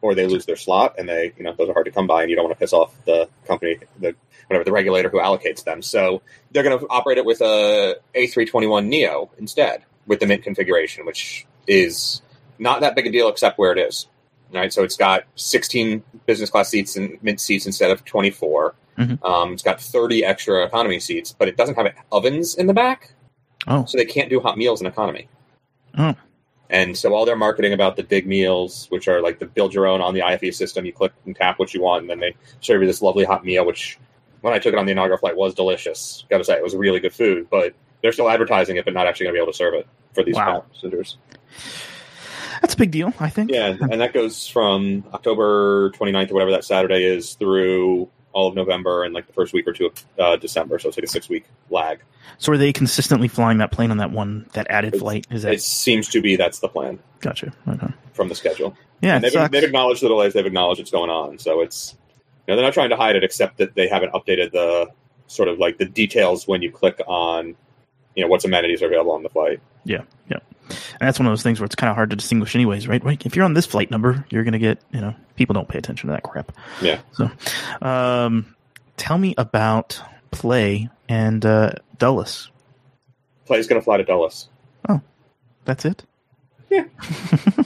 or 0.00 0.14
they 0.14 0.26
lose 0.26 0.46
their 0.46 0.56
slot, 0.56 0.96
and 0.98 1.08
they, 1.08 1.32
you 1.36 1.44
know, 1.44 1.54
those 1.56 1.68
are 1.68 1.72
hard 1.72 1.86
to 1.86 1.92
come 1.92 2.06
by, 2.06 2.22
and 2.22 2.30
you 2.30 2.36
don't 2.36 2.44
want 2.44 2.56
to 2.56 2.60
piss 2.60 2.72
off 2.72 2.94
the 3.04 3.28
company, 3.46 3.78
the 3.98 4.14
whatever 4.46 4.64
the 4.64 4.72
regulator 4.72 5.08
who 5.08 5.18
allocates 5.18 5.64
them. 5.64 5.82
So 5.82 6.22
they're 6.52 6.62
going 6.62 6.78
to 6.78 6.86
operate 6.88 7.18
it 7.18 7.24
with 7.24 7.40
a 7.40 7.96
A321 8.14 8.86
Neo 8.86 9.30
instead, 9.38 9.84
with 10.06 10.20
the 10.20 10.26
Mint 10.26 10.42
configuration, 10.42 11.06
which 11.06 11.46
is 11.66 12.20
not 12.58 12.82
that 12.82 12.94
big 12.94 13.06
a 13.06 13.10
deal 13.10 13.28
except 13.28 13.58
where 13.58 13.72
it 13.72 13.78
is. 13.78 14.06
Right, 14.52 14.72
so 14.72 14.84
it's 14.84 14.96
got 14.96 15.24
16 15.34 16.04
business 16.26 16.48
class 16.48 16.68
seats 16.68 16.96
and 16.96 17.18
Mint 17.22 17.40
seats 17.40 17.66
instead 17.66 17.90
of 17.90 18.04
24. 18.04 18.76
Mhm. 18.96 19.24
Um, 19.24 19.52
it's 19.54 19.64
got 19.64 19.80
30 19.80 20.24
extra 20.24 20.64
economy 20.64 21.00
seats, 21.00 21.34
but 21.36 21.48
it 21.48 21.56
doesn't 21.56 21.74
have 21.74 21.92
ovens 22.12 22.54
in 22.54 22.68
the 22.68 22.74
back 22.74 23.13
Oh, 23.66 23.84
so 23.84 23.96
they 23.98 24.04
can't 24.04 24.28
do 24.30 24.40
hot 24.40 24.58
meals 24.58 24.80
in 24.80 24.86
economy. 24.86 25.28
Oh. 25.96 26.14
And 26.70 26.96
so 26.96 27.14
all 27.14 27.24
their 27.24 27.36
marketing 27.36 27.72
about 27.72 27.96
the 27.96 28.02
big 28.02 28.26
meals, 28.26 28.86
which 28.90 29.06
are 29.06 29.20
like 29.20 29.38
the 29.38 29.46
build 29.46 29.74
your 29.74 29.86
own 29.86 30.00
on 30.00 30.14
the 30.14 30.22
IFE 30.22 30.54
system, 30.54 30.84
you 30.84 30.92
click 30.92 31.12
and 31.26 31.36
tap 31.36 31.58
what 31.58 31.72
you 31.74 31.82
want, 31.82 32.02
and 32.02 32.10
then 32.10 32.20
they 32.20 32.34
serve 32.60 32.80
you 32.80 32.86
this 32.86 33.02
lovely 33.02 33.24
hot 33.24 33.44
meal, 33.44 33.64
which 33.64 33.98
when 34.40 34.52
I 34.54 34.58
took 34.58 34.72
it 34.72 34.78
on 34.78 34.86
the 34.86 34.92
inaugural 34.92 35.18
flight 35.18 35.36
was 35.36 35.54
delicious. 35.54 36.24
Got 36.30 36.38
to 36.38 36.44
say, 36.44 36.54
it 36.54 36.62
was 36.62 36.74
really 36.74 37.00
good 37.00 37.14
food, 37.14 37.48
but 37.50 37.74
they're 38.02 38.12
still 38.12 38.28
advertising 38.28 38.76
it, 38.76 38.84
but 38.84 38.92
not 38.94 39.06
actually 39.06 39.24
going 39.24 39.34
to 39.34 39.38
be 39.38 39.42
able 39.42 39.52
to 39.52 39.56
serve 39.56 39.74
it 39.74 39.86
for 40.14 40.24
these 40.24 40.34
Wow. 40.34 40.64
passengers. 40.72 41.16
that's 42.60 42.74
a 42.74 42.76
big 42.76 42.90
deal. 42.90 43.12
I 43.20 43.28
think. 43.30 43.50
Yeah, 43.50 43.76
and 43.80 44.00
that 44.00 44.12
goes 44.12 44.46
from 44.48 45.04
October 45.12 45.90
29th 45.90 46.30
or 46.30 46.34
whatever 46.34 46.50
that 46.52 46.64
Saturday 46.64 47.04
is 47.04 47.34
through 47.34 48.08
all 48.34 48.48
of 48.48 48.54
November 48.54 49.04
and 49.04 49.14
like 49.14 49.26
the 49.26 49.32
first 49.32 49.54
week 49.54 49.66
or 49.66 49.72
two 49.72 49.86
of 49.86 50.04
uh, 50.18 50.36
December. 50.36 50.78
So 50.78 50.88
it's 50.88 50.98
like 50.98 51.04
a 51.04 51.08
six 51.08 51.28
week 51.28 51.46
lag. 51.70 52.00
So 52.38 52.52
are 52.52 52.58
they 52.58 52.72
consistently 52.72 53.28
flying 53.28 53.58
that 53.58 53.70
plane 53.70 53.90
on 53.90 53.96
that 53.98 54.10
one 54.10 54.46
that 54.52 54.66
added 54.68 54.96
flight? 54.98 55.26
Is 55.30 55.42
that 55.42 55.54
It 55.54 55.62
seems 55.62 56.08
to 56.08 56.20
be 56.20 56.36
that's 56.36 56.58
the 56.58 56.68
plan 56.68 56.98
gotcha? 57.20 57.52
Okay. 57.68 57.88
from 58.12 58.28
the 58.28 58.34
schedule. 58.34 58.76
Yeah, 59.00 59.16
and 59.16 59.24
they've, 59.24 59.50
they've 59.50 59.64
acknowledged 59.64 60.02
the 60.02 60.08
delays. 60.08 60.32
They've 60.34 60.46
acknowledged 60.46 60.80
it's 60.80 60.90
going 60.90 61.10
on. 61.10 61.38
So 61.38 61.60
it's 61.60 61.96
you 62.46 62.52
know 62.52 62.56
they're 62.56 62.64
not 62.64 62.74
trying 62.74 62.90
to 62.90 62.96
hide 62.96 63.16
it, 63.16 63.24
except 63.24 63.58
that 63.58 63.74
they 63.74 63.88
haven't 63.88 64.12
updated 64.12 64.52
the 64.52 64.90
sort 65.26 65.48
of 65.48 65.58
like 65.58 65.78
the 65.78 65.84
details 65.84 66.46
when 66.46 66.60
you 66.60 66.70
click 66.70 67.00
on 67.06 67.54
you 68.14 68.22
know 68.22 68.28
what's 68.28 68.44
amenities 68.44 68.82
are 68.82 68.86
available 68.86 69.12
on 69.12 69.22
the 69.22 69.28
flight. 69.28 69.60
Yeah, 69.84 70.02
yeah. 70.28 70.38
And 70.68 71.00
that's 71.00 71.18
one 71.18 71.26
of 71.26 71.30
those 71.30 71.42
things 71.42 71.60
where 71.60 71.66
it's 71.66 71.74
kind 71.74 71.90
of 71.90 71.96
hard 71.96 72.10
to 72.10 72.16
distinguish, 72.16 72.54
anyways, 72.54 72.88
right? 72.88 73.02
Right. 73.04 73.24
If 73.26 73.36
you're 73.36 73.44
on 73.44 73.54
this 73.54 73.66
flight 73.66 73.90
number, 73.90 74.24
you're 74.30 74.44
going 74.44 74.52
to 74.52 74.58
get, 74.58 74.80
you 74.92 75.00
know, 75.00 75.14
people 75.36 75.54
don't 75.54 75.68
pay 75.68 75.78
attention 75.78 76.08
to 76.08 76.12
that 76.12 76.22
crap. 76.22 76.52
Yeah. 76.80 77.00
So, 77.12 77.30
um, 77.82 78.54
tell 78.96 79.18
me 79.18 79.34
about 79.36 80.00
Play 80.30 80.88
and 81.08 81.44
uh, 81.44 81.72
Dulles. 81.98 82.50
Play's 83.46 83.66
going 83.66 83.80
to 83.80 83.84
fly 83.84 83.98
to 83.98 84.04
Dulles. 84.04 84.48
Oh, 84.88 85.00
that's 85.64 85.84
it. 85.84 86.04
Yeah. 86.70 86.84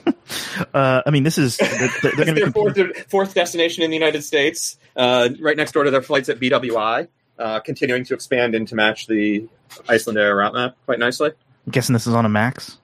uh, 0.74 1.02
I 1.06 1.10
mean, 1.10 1.22
this 1.22 1.38
is 1.38 1.56
they're, 1.56 1.90
they're 2.02 2.12
going 2.16 2.34
to 2.34 2.34
their 2.34 2.46
be 2.46 2.52
fourth, 2.52 3.10
fourth 3.10 3.34
destination 3.34 3.82
in 3.82 3.90
the 3.90 3.96
United 3.96 4.22
States, 4.22 4.76
uh, 4.96 5.30
right 5.40 5.56
next 5.56 5.72
door 5.72 5.84
to 5.84 5.90
their 5.90 6.02
flights 6.02 6.28
at 6.28 6.40
BWI, 6.40 7.08
uh, 7.38 7.60
continuing 7.60 8.04
to 8.04 8.14
expand 8.14 8.54
and 8.54 8.66
to 8.68 8.74
match 8.74 9.06
the 9.06 9.48
Icelandair 9.86 10.36
route 10.36 10.54
map 10.54 10.76
quite 10.84 10.98
nicely. 10.98 11.30
I'm 11.66 11.72
guessing 11.72 11.92
this 11.92 12.06
is 12.06 12.14
on 12.14 12.24
a 12.24 12.28
Max. 12.28 12.78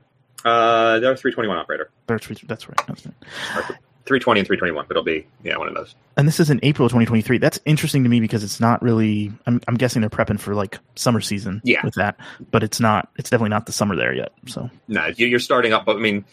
Uh, 0.45 0.99
they're 1.01 1.17
321 1.17 1.57
operator. 1.57 1.91
That's 2.07 2.29
right. 2.29 2.41
That's 2.47 2.69
right. 2.69 2.79
That's 2.87 3.07
right. 3.07 3.79
320 4.07 4.41
and 4.41 4.47
321, 4.47 4.85
but 4.87 4.93
it'll 4.93 5.03
be 5.03 5.27
yeah 5.43 5.57
one 5.57 5.67
of 5.67 5.75
those. 5.75 5.95
And 6.19 6.29
this 6.29 6.39
is 6.39 6.51
in 6.51 6.61
April 6.63 6.89
2023. 6.89 7.39
That's 7.39 7.59
interesting 7.65 8.03
to 8.03 8.11
me 8.11 8.21
because 8.21 8.45
it's 8.45 8.61
not 8.61 8.83
really. 8.83 9.33
I'm, 9.47 9.61
I'm 9.67 9.77
guessing 9.77 10.03
they're 10.03 10.11
prepping 10.11 10.39
for 10.39 10.55
like 10.55 10.79
summer 10.95 11.23
season. 11.23 11.63
Yeah. 11.65 11.81
With 11.83 11.95
that, 11.95 12.19
but 12.51 12.63
it's 12.63 12.81
not. 12.81 13.09
It's 13.17 13.31
definitely 13.31 13.49
not 13.51 13.65
the 13.65 13.73
summer 13.73 13.97
there 13.97 14.13
yet. 14.15 14.33
So 14.47 14.69
No, 14.89 15.07
you- 15.17 15.27
you're 15.27 15.39
starting 15.41 15.73
up, 15.73 15.87
but 15.87 15.97
I 15.97 16.01
mean, 16.01 16.27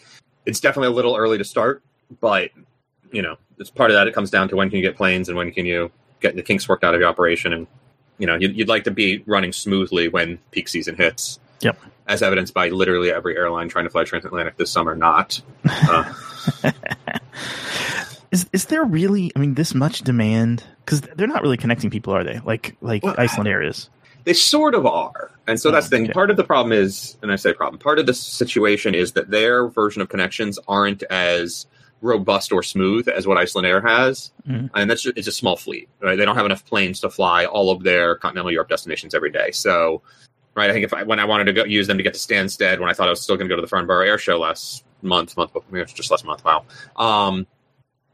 it's 0.44 0.60
definitely 0.60 0.88
a 0.88 0.96
little 0.96 1.16
early 1.16 1.38
to 1.38 1.44
start. 1.44 1.82
But 2.20 2.50
you 3.10 3.22
know, 3.22 3.36
it's 3.58 3.70
part 3.70 3.90
of 3.90 3.94
that. 3.94 4.06
It 4.06 4.12
comes 4.14 4.30
down 4.30 4.50
to 4.50 4.56
when 4.56 4.68
can 4.68 4.76
you 4.76 4.82
get 4.82 4.96
planes 4.98 5.30
and 5.30 5.38
when 5.38 5.50
can 5.52 5.64
you 5.64 5.90
get 6.20 6.36
the 6.36 6.42
kinks 6.42 6.68
worked 6.68 6.84
out 6.84 6.94
of 6.94 7.00
your 7.00 7.08
operation, 7.08 7.54
and 7.54 7.66
you 8.18 8.26
know, 8.26 8.36
you'd, 8.36 8.54
you'd 8.54 8.68
like 8.68 8.84
to 8.84 8.90
be 8.90 9.22
running 9.26 9.52
smoothly 9.52 10.08
when 10.08 10.38
peak 10.50 10.68
season 10.68 10.94
hits. 10.94 11.40
Yep. 11.62 11.78
As 12.06 12.22
evidenced 12.22 12.52
by 12.52 12.68
literally 12.68 13.12
every 13.12 13.36
airline 13.36 13.68
trying 13.68 13.84
to 13.84 13.90
fly 13.90 14.04
transatlantic 14.04 14.56
this 14.56 14.70
summer, 14.70 14.96
not. 14.96 15.40
Uh, 15.64 16.12
is 18.32 18.46
is 18.52 18.66
there 18.66 18.84
really? 18.84 19.30
I 19.36 19.38
mean, 19.38 19.54
this 19.54 19.74
much 19.74 20.00
demand 20.00 20.64
because 20.84 21.00
they're 21.00 21.28
not 21.28 21.42
really 21.42 21.56
connecting 21.56 21.90
people, 21.90 22.12
are 22.12 22.24
they? 22.24 22.40
Like 22.40 22.76
like 22.80 23.02
Well, 23.04 23.14
Icelandair 23.14 23.66
is. 23.66 23.88
They 24.24 24.34
sort 24.34 24.74
of 24.74 24.86
are. 24.86 25.30
And 25.46 25.60
so 25.60 25.70
that's 25.70 25.88
the 25.88 25.96
thing. 25.96 26.04
Okay. 26.04 26.12
Part 26.12 26.30
of 26.30 26.36
the 26.36 26.44
problem 26.44 26.72
is, 26.72 27.16
and 27.22 27.32
I 27.32 27.36
say 27.36 27.52
problem, 27.52 27.78
part 27.78 27.98
of 27.98 28.06
the 28.06 28.14
situation 28.14 28.94
is 28.94 29.12
that 29.12 29.30
their 29.30 29.66
version 29.68 30.00
of 30.00 30.08
connections 30.08 30.58
aren't 30.68 31.02
as 31.04 31.66
robust 32.02 32.52
or 32.52 32.62
smooth 32.62 33.08
as 33.08 33.26
what 33.26 33.38
Icelandair 33.38 33.82
has. 33.82 34.32
Mhm. 34.48 34.70
And 34.74 34.90
that's 34.90 35.02
just, 35.02 35.16
it's 35.16 35.28
a 35.28 35.32
small 35.32 35.56
fleet, 35.56 35.88
right? 36.00 36.16
They 36.16 36.24
don't 36.24 36.36
have 36.36 36.46
enough 36.46 36.64
planes 36.66 37.00
to 37.00 37.10
fly 37.10 37.46
all 37.46 37.70
of 37.70 37.84
their 37.84 38.16
continental 38.16 38.50
Europe 38.50 38.68
destinations 38.68 39.14
every 39.14 39.30
day. 39.30 39.52
So, 39.52 40.02
right, 40.54 40.70
I 40.70 40.72
think 40.72 40.84
if 40.84 40.94
I, 40.94 41.02
when 41.02 41.18
I 41.18 41.24
wanted 41.24 41.44
to 41.44 41.52
go 41.52 41.64
use 41.64 41.86
them 41.86 41.96
to 41.96 42.02
get 42.02 42.14
to 42.14 42.20
Stansted, 42.20 42.80
when 42.80 42.88
I 42.88 42.92
thought 42.92 43.06
I 43.06 43.10
was 43.10 43.20
still 43.20 43.36
going 43.36 43.48
to 43.48 43.52
go 43.52 43.56
to 43.56 43.62
the 43.62 43.68
Farnborough 43.68 44.06
Air 44.06 44.18
Show 44.18 44.38
last 44.38 44.84
month, 45.02 45.36
month, 45.36 45.52
it's 45.72 45.92
just 45.92 46.10
last 46.10 46.24
month, 46.24 46.44
wow. 46.44 46.64
Um, 46.96 47.46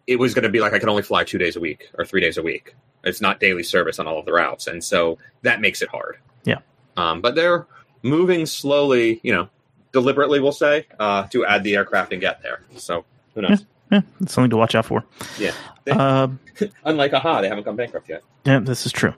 it 0.07 0.18
was 0.18 0.35
going 0.35 0.45
to 0.45 0.49
be 0.49 0.61
like 0.61 0.73
I 0.73 0.78
could 0.78 0.88
only 0.88 1.02
fly 1.02 1.25
two 1.25 1.38
days 1.38 1.57
a 1.57 1.61
week 1.61 1.90
or 1.99 2.04
three 2.04 2.21
days 2.21 2.38
a 2.38 2.42
week. 2.42 2.75
It's 3.04 3.21
not 3.21 3.40
daily 3.40 3.62
service 3.62 3.99
on 3.99 4.07
all 4.07 4.18
of 4.18 4.25
the 4.25 4.33
routes, 4.33 4.66
and 4.66 4.83
so 4.83 5.18
that 5.42 5.61
makes 5.61 5.83
it 5.83 5.88
hard. 5.88 6.18
Yeah. 6.45 6.59
Um, 6.97 7.21
but 7.21 7.35
they're 7.35 7.66
moving 8.02 8.47
slowly, 8.47 9.21
you 9.23 9.33
know, 9.33 9.49
deliberately, 9.92 10.40
we'll 10.40 10.52
say, 10.52 10.87
uh, 10.99 11.25
to 11.28 11.45
add 11.47 11.62
the 11.62 11.76
aircraft 11.76 12.12
and 12.12 12.21
get 12.21 12.42
there. 12.42 12.62
So 12.76 13.04
who 13.35 13.42
knows? 13.42 13.61
Yeah, 13.61 13.66
it's 13.90 14.33
something 14.33 14.50
to 14.50 14.57
watch 14.57 14.75
out 14.75 14.87
for. 14.87 15.04
Yeah. 15.38 15.52
They- 15.85 15.92
Um, 15.92 16.38
Unlike 16.85 17.14
AHA, 17.14 17.40
they 17.42 17.49
haven't 17.49 17.64
gone 17.64 17.76
bankrupt 17.76 18.09
yet. 18.09 18.23
Yeah, 18.45 18.59
this 18.61 18.85
is 18.87 18.92
true. 18.92 19.14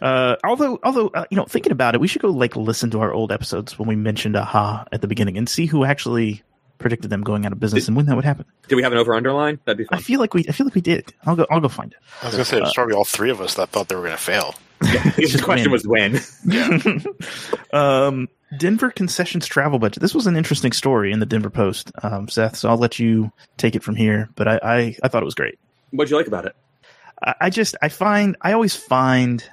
Uh, 0.00 0.36
although, 0.44 0.78
although 0.84 1.08
uh, 1.08 1.24
you 1.30 1.36
know, 1.36 1.44
thinking 1.44 1.72
about 1.72 1.94
it, 1.94 2.00
we 2.00 2.08
should 2.08 2.22
go 2.22 2.30
like 2.30 2.56
listen 2.56 2.90
to 2.90 3.00
our 3.00 3.12
old 3.12 3.30
episodes 3.32 3.78
when 3.78 3.88
we 3.88 3.96
mentioned 3.96 4.36
AHA 4.36 4.84
at 4.92 5.00
the 5.00 5.08
beginning 5.08 5.36
and 5.36 5.48
see 5.48 5.66
who 5.66 5.84
actually 5.84 6.42
predicted 6.78 7.10
them 7.10 7.22
going 7.22 7.44
out 7.44 7.50
of 7.52 7.58
business 7.58 7.88
and 7.88 7.96
when 7.96 8.06
that 8.06 8.14
would 8.14 8.24
happen. 8.24 8.44
Did 8.68 8.76
we 8.76 8.82
have 8.84 8.92
an 8.92 8.98
over 8.98 9.12
underline? 9.14 9.58
That'd 9.64 9.78
be 9.78 9.86
I 9.90 10.00
feel 10.00 10.20
like 10.20 10.32
we, 10.32 10.44
I 10.48 10.52
feel 10.52 10.64
like 10.64 10.76
we 10.76 10.80
did. 10.80 11.12
I'll 11.26 11.34
go, 11.34 11.44
I'll 11.50 11.60
go 11.60 11.66
find 11.68 11.92
it. 11.92 11.98
I 12.22 12.26
was 12.26 12.34
gonna 12.34 12.44
say 12.44 12.60
it's 12.60 12.72
probably 12.74 12.94
all 12.94 13.04
three 13.04 13.30
of 13.30 13.40
us 13.40 13.54
that 13.54 13.70
thought 13.70 13.88
they 13.88 13.96
were 13.96 14.04
gonna 14.04 14.16
fail. 14.16 14.54
the 14.80 15.40
question 15.44 15.72
when. 15.72 16.12
was 16.12 16.40
when. 16.44 17.04
um, 17.72 18.28
Denver 18.56 18.90
concessions 18.90 19.46
travel 19.46 19.78
budget. 19.78 20.00
This 20.00 20.14
was 20.14 20.26
an 20.26 20.36
interesting 20.36 20.72
story 20.72 21.12
in 21.12 21.20
the 21.20 21.26
Denver 21.26 21.50
Post, 21.50 21.92
um, 22.02 22.28
Seth. 22.28 22.56
So 22.56 22.68
I'll 22.68 22.78
let 22.78 22.98
you 22.98 23.30
take 23.58 23.74
it 23.76 23.82
from 23.82 23.94
here. 23.94 24.28
But 24.36 24.48
I, 24.48 24.60
I, 24.62 24.96
I 25.02 25.08
thought 25.08 25.22
it 25.22 25.26
was 25.26 25.34
great. 25.34 25.58
What'd 25.90 26.10
you 26.10 26.16
like 26.16 26.26
about 26.26 26.46
it? 26.46 26.56
I 27.22 27.34
I 27.42 27.50
just 27.50 27.76
I 27.82 27.88
find 27.88 28.36
I 28.40 28.52
always 28.52 28.74
find 28.76 29.44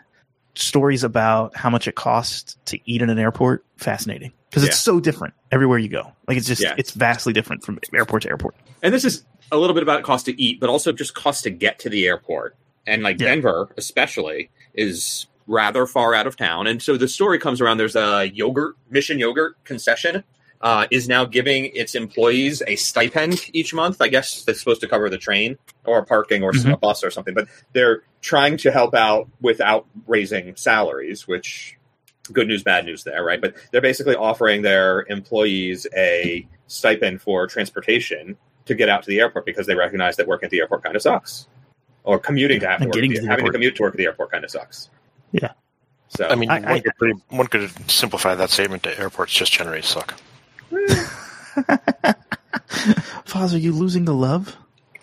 stories 0.55 1.03
about 1.03 1.55
how 1.57 1.69
much 1.69 1.87
it 1.87 1.95
costs 1.95 2.57
to 2.65 2.79
eat 2.85 3.01
in 3.01 3.09
an 3.09 3.19
airport 3.19 3.65
fascinating 3.77 4.31
because 4.49 4.63
it's 4.63 4.75
Yeah. 4.77 4.93
so 4.93 4.99
different 5.01 5.33
everywhere 5.51 5.77
you 5.77 5.89
go. 5.89 6.13
Like 6.27 6.37
it's 6.37 6.47
just 6.47 6.61
Yeah. 6.61 6.75
it's 6.77 6.91
vastly 6.91 7.33
different 7.33 7.63
from 7.65 7.77
airport 7.93 8.21
to 8.23 8.29
airport. 8.29 8.55
And 8.81 8.93
this 8.93 9.03
is 9.03 9.25
a 9.51 9.57
little 9.57 9.73
bit 9.73 9.83
about 9.83 10.03
cost 10.03 10.25
to 10.27 10.41
eat, 10.41 10.59
but 10.61 10.69
also 10.69 10.91
just 10.93 11.13
cost 11.13 11.43
to 11.43 11.49
get 11.49 11.79
to 11.79 11.89
the 11.89 12.07
airport. 12.07 12.55
And 12.87 13.03
like 13.03 13.19
Yeah. 13.19 13.27
Denver, 13.27 13.73
especially, 13.77 14.49
is 14.73 15.27
rather 15.47 15.85
far 15.85 16.13
out 16.13 16.27
of 16.27 16.35
town. 16.35 16.67
And 16.67 16.81
so 16.81 16.97
the 16.97 17.07
story 17.07 17.39
comes 17.39 17.61
around 17.61 17.77
there's 17.77 17.95
a 17.95 18.29
yogurt, 18.33 18.75
Mission 18.89 19.19
Yogurt 19.19 19.63
concession, 19.63 20.23
uh, 20.61 20.87
is 20.89 21.07
now 21.07 21.25
giving 21.25 21.65
its 21.75 21.93
employees 21.93 22.63
a 22.65 22.75
stipend 22.75 23.41
each 23.53 23.73
month. 23.73 24.01
I 24.01 24.07
guess 24.07 24.43
that's 24.43 24.59
supposed 24.59 24.81
to 24.81 24.87
cover 24.87 25.09
the 25.09 25.17
train 25.17 25.57
or 25.83 26.03
parking 26.05 26.43
or 26.43 26.51
Mhm. 26.53 26.73
a 26.73 26.77
bus 26.77 27.03
or 27.03 27.11
something. 27.11 27.33
But 27.33 27.47
they're 27.73 28.01
trying 28.21 28.57
to 28.57 28.71
help 28.71 28.95
out 28.95 29.27
without 29.41 29.85
raising 30.07 30.55
salaries, 30.55 31.27
which 31.27 31.77
good 32.31 32.47
news, 32.47 32.63
bad 32.63 32.85
news 32.85 33.03
there, 33.03 33.23
right? 33.23 33.39
But 33.39 33.53
they're 33.71 33.81
basically 33.81 34.15
offering 34.15 34.63
their 34.63 35.05
employees 35.09 35.85
a 35.95 36.47
stipend 36.65 37.21
for 37.21 37.45
transportation 37.45 38.35
to 38.65 38.73
get 38.73 38.89
out 38.89 39.03
to 39.03 39.09
the 39.09 39.19
airport 39.19 39.45
because 39.45 39.67
they 39.67 39.75
recognize 39.75 40.15
that 40.15 40.25
working 40.25 40.47
at 40.47 40.51
the 40.51 40.59
airport 40.59 40.81
kind 40.83 40.95
of 40.95 41.03
sucks, 41.03 41.47
or 42.03 42.17
commuting 42.17 42.59
to 42.61 42.67
have 42.67 42.79
to 42.79 42.85
And 42.85 42.87
work, 42.87 42.95
getting 42.95 43.13
to 43.13 43.27
having 43.27 43.45
to 43.45 43.51
commute 43.51 43.75
to 43.75 43.83
work 43.83 43.93
at 43.93 43.97
the 43.97 44.05
airport 44.05 44.31
kind 44.31 44.43
of 44.43 44.49
sucks. 44.49 44.89
Yeah. 45.41 45.51
So 46.09 46.27
I 46.27 46.35
mean, 46.35 46.49
I- 46.49 46.59
one, 46.59 46.67
I- 46.71 46.79
could 46.79 46.95
pretty, 46.97 47.19
one 47.29 47.47
could 47.47 47.89
simplify 47.91 48.35
that 48.35 48.49
statement 48.49 48.83
to 48.83 48.97
airports 48.99 49.33
just 49.33 49.51
generate 49.51 49.83
suck. 49.85 50.13
Foz, 53.25 53.53
are 53.53 53.57
you 53.57 53.71
losing 53.71 54.05
the 54.05 54.13
love? 54.13 54.55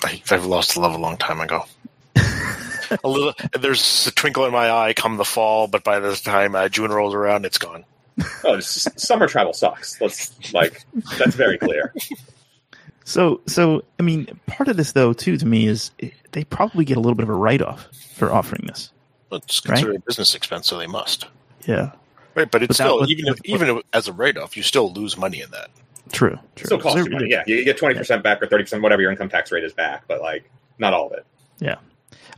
I, 0.03 0.23
I've 0.31 0.47
lost 0.47 0.75
the 0.75 0.81
love 0.81 0.95
a 0.95 0.99
long 0.99 1.16
time 1.16 1.40
ago. 1.40 1.64
a 2.16 3.09
little, 3.09 3.33
there's 3.59 4.07
a 4.07 4.11
twinkle 4.12 4.45
in 4.47 4.53
my 4.53 4.71
eye 4.71 4.92
come 4.95 5.16
the 5.16 5.25
fall, 5.25 5.66
but 5.66 5.85
by 5.85 5.99
the 6.01 6.14
time 6.16 6.55
uh, 6.55 6.68
June 6.68 6.90
rolls 6.90 7.14
around, 7.14 7.45
it's 7.45 7.59
gone. 7.59 7.85
oh, 8.45 8.55
s- 8.57 8.88
summer 8.97 9.27
travel 9.27 9.53
sucks. 9.53 10.01
Let's 10.01 10.53
like 10.53 10.85
that's 11.18 11.35
very 11.35 11.57
clear. 11.57 11.95
So 13.05 13.40
so 13.47 13.85
I 13.99 14.03
mean 14.03 14.27
part 14.47 14.68
of 14.68 14.77
this 14.77 14.92
though 14.92 15.14
too 15.14 15.38
to 15.38 15.47
me 15.47 15.66
is 15.66 15.90
they 16.33 16.45
probably 16.45 16.85
get 16.85 16.99
a 16.99 17.01
little 17.01 17.14
bit 17.14 17.23
of 17.23 17.31
a 17.31 17.35
write 17.35 17.62
off 17.62 17.88
for 18.14 18.31
offering 18.31 18.66
this. 18.66 18.90
It's 19.33 19.61
Right. 19.66 19.77
considered 19.77 19.97
a 19.97 20.01
business 20.01 20.35
expense, 20.35 20.66
so 20.66 20.79
they 20.79 20.87
must. 20.87 21.27
Yeah, 21.66 21.92
Right, 22.35 22.51
but 22.51 22.62
it's 22.62 22.71
Without- 22.79 22.85
still 22.87 23.01
with- 23.01 23.11
even 23.11 23.27
if, 23.27 23.35
with- 23.35 23.45
even 23.47 23.68
if, 23.77 23.83
as 23.92 24.09
a 24.09 24.12
write-off, 24.12 24.57
you 24.57 24.62
still 24.62 24.92
lose 24.92 25.16
money 25.16 25.40
in 25.42 25.51
that. 25.51 25.68
true. 26.12 26.38
True. 26.57 26.66
Still 26.66 26.79
costs 26.79 26.99
you 27.05 27.11
money. 27.11 27.29
Yeah, 27.31 27.42
you 27.47 27.64
get 27.64 27.77
twenty 27.79 27.95
percent 27.95 28.23
back 28.23 28.42
or 28.42 28.47
thirty 28.47 28.64
percent, 28.64 28.83
whatever 28.83 29.01
your 29.03 29.11
income 29.11 29.29
tax 29.29 29.51
rate 29.53 29.64
is 29.64 29.73
back, 29.73 30.05
but 30.09 30.21
like 30.21 30.51
not 30.79 30.92
all 30.95 31.07
of 31.07 31.12
it. 31.12 31.25
Yeah, 31.59 31.77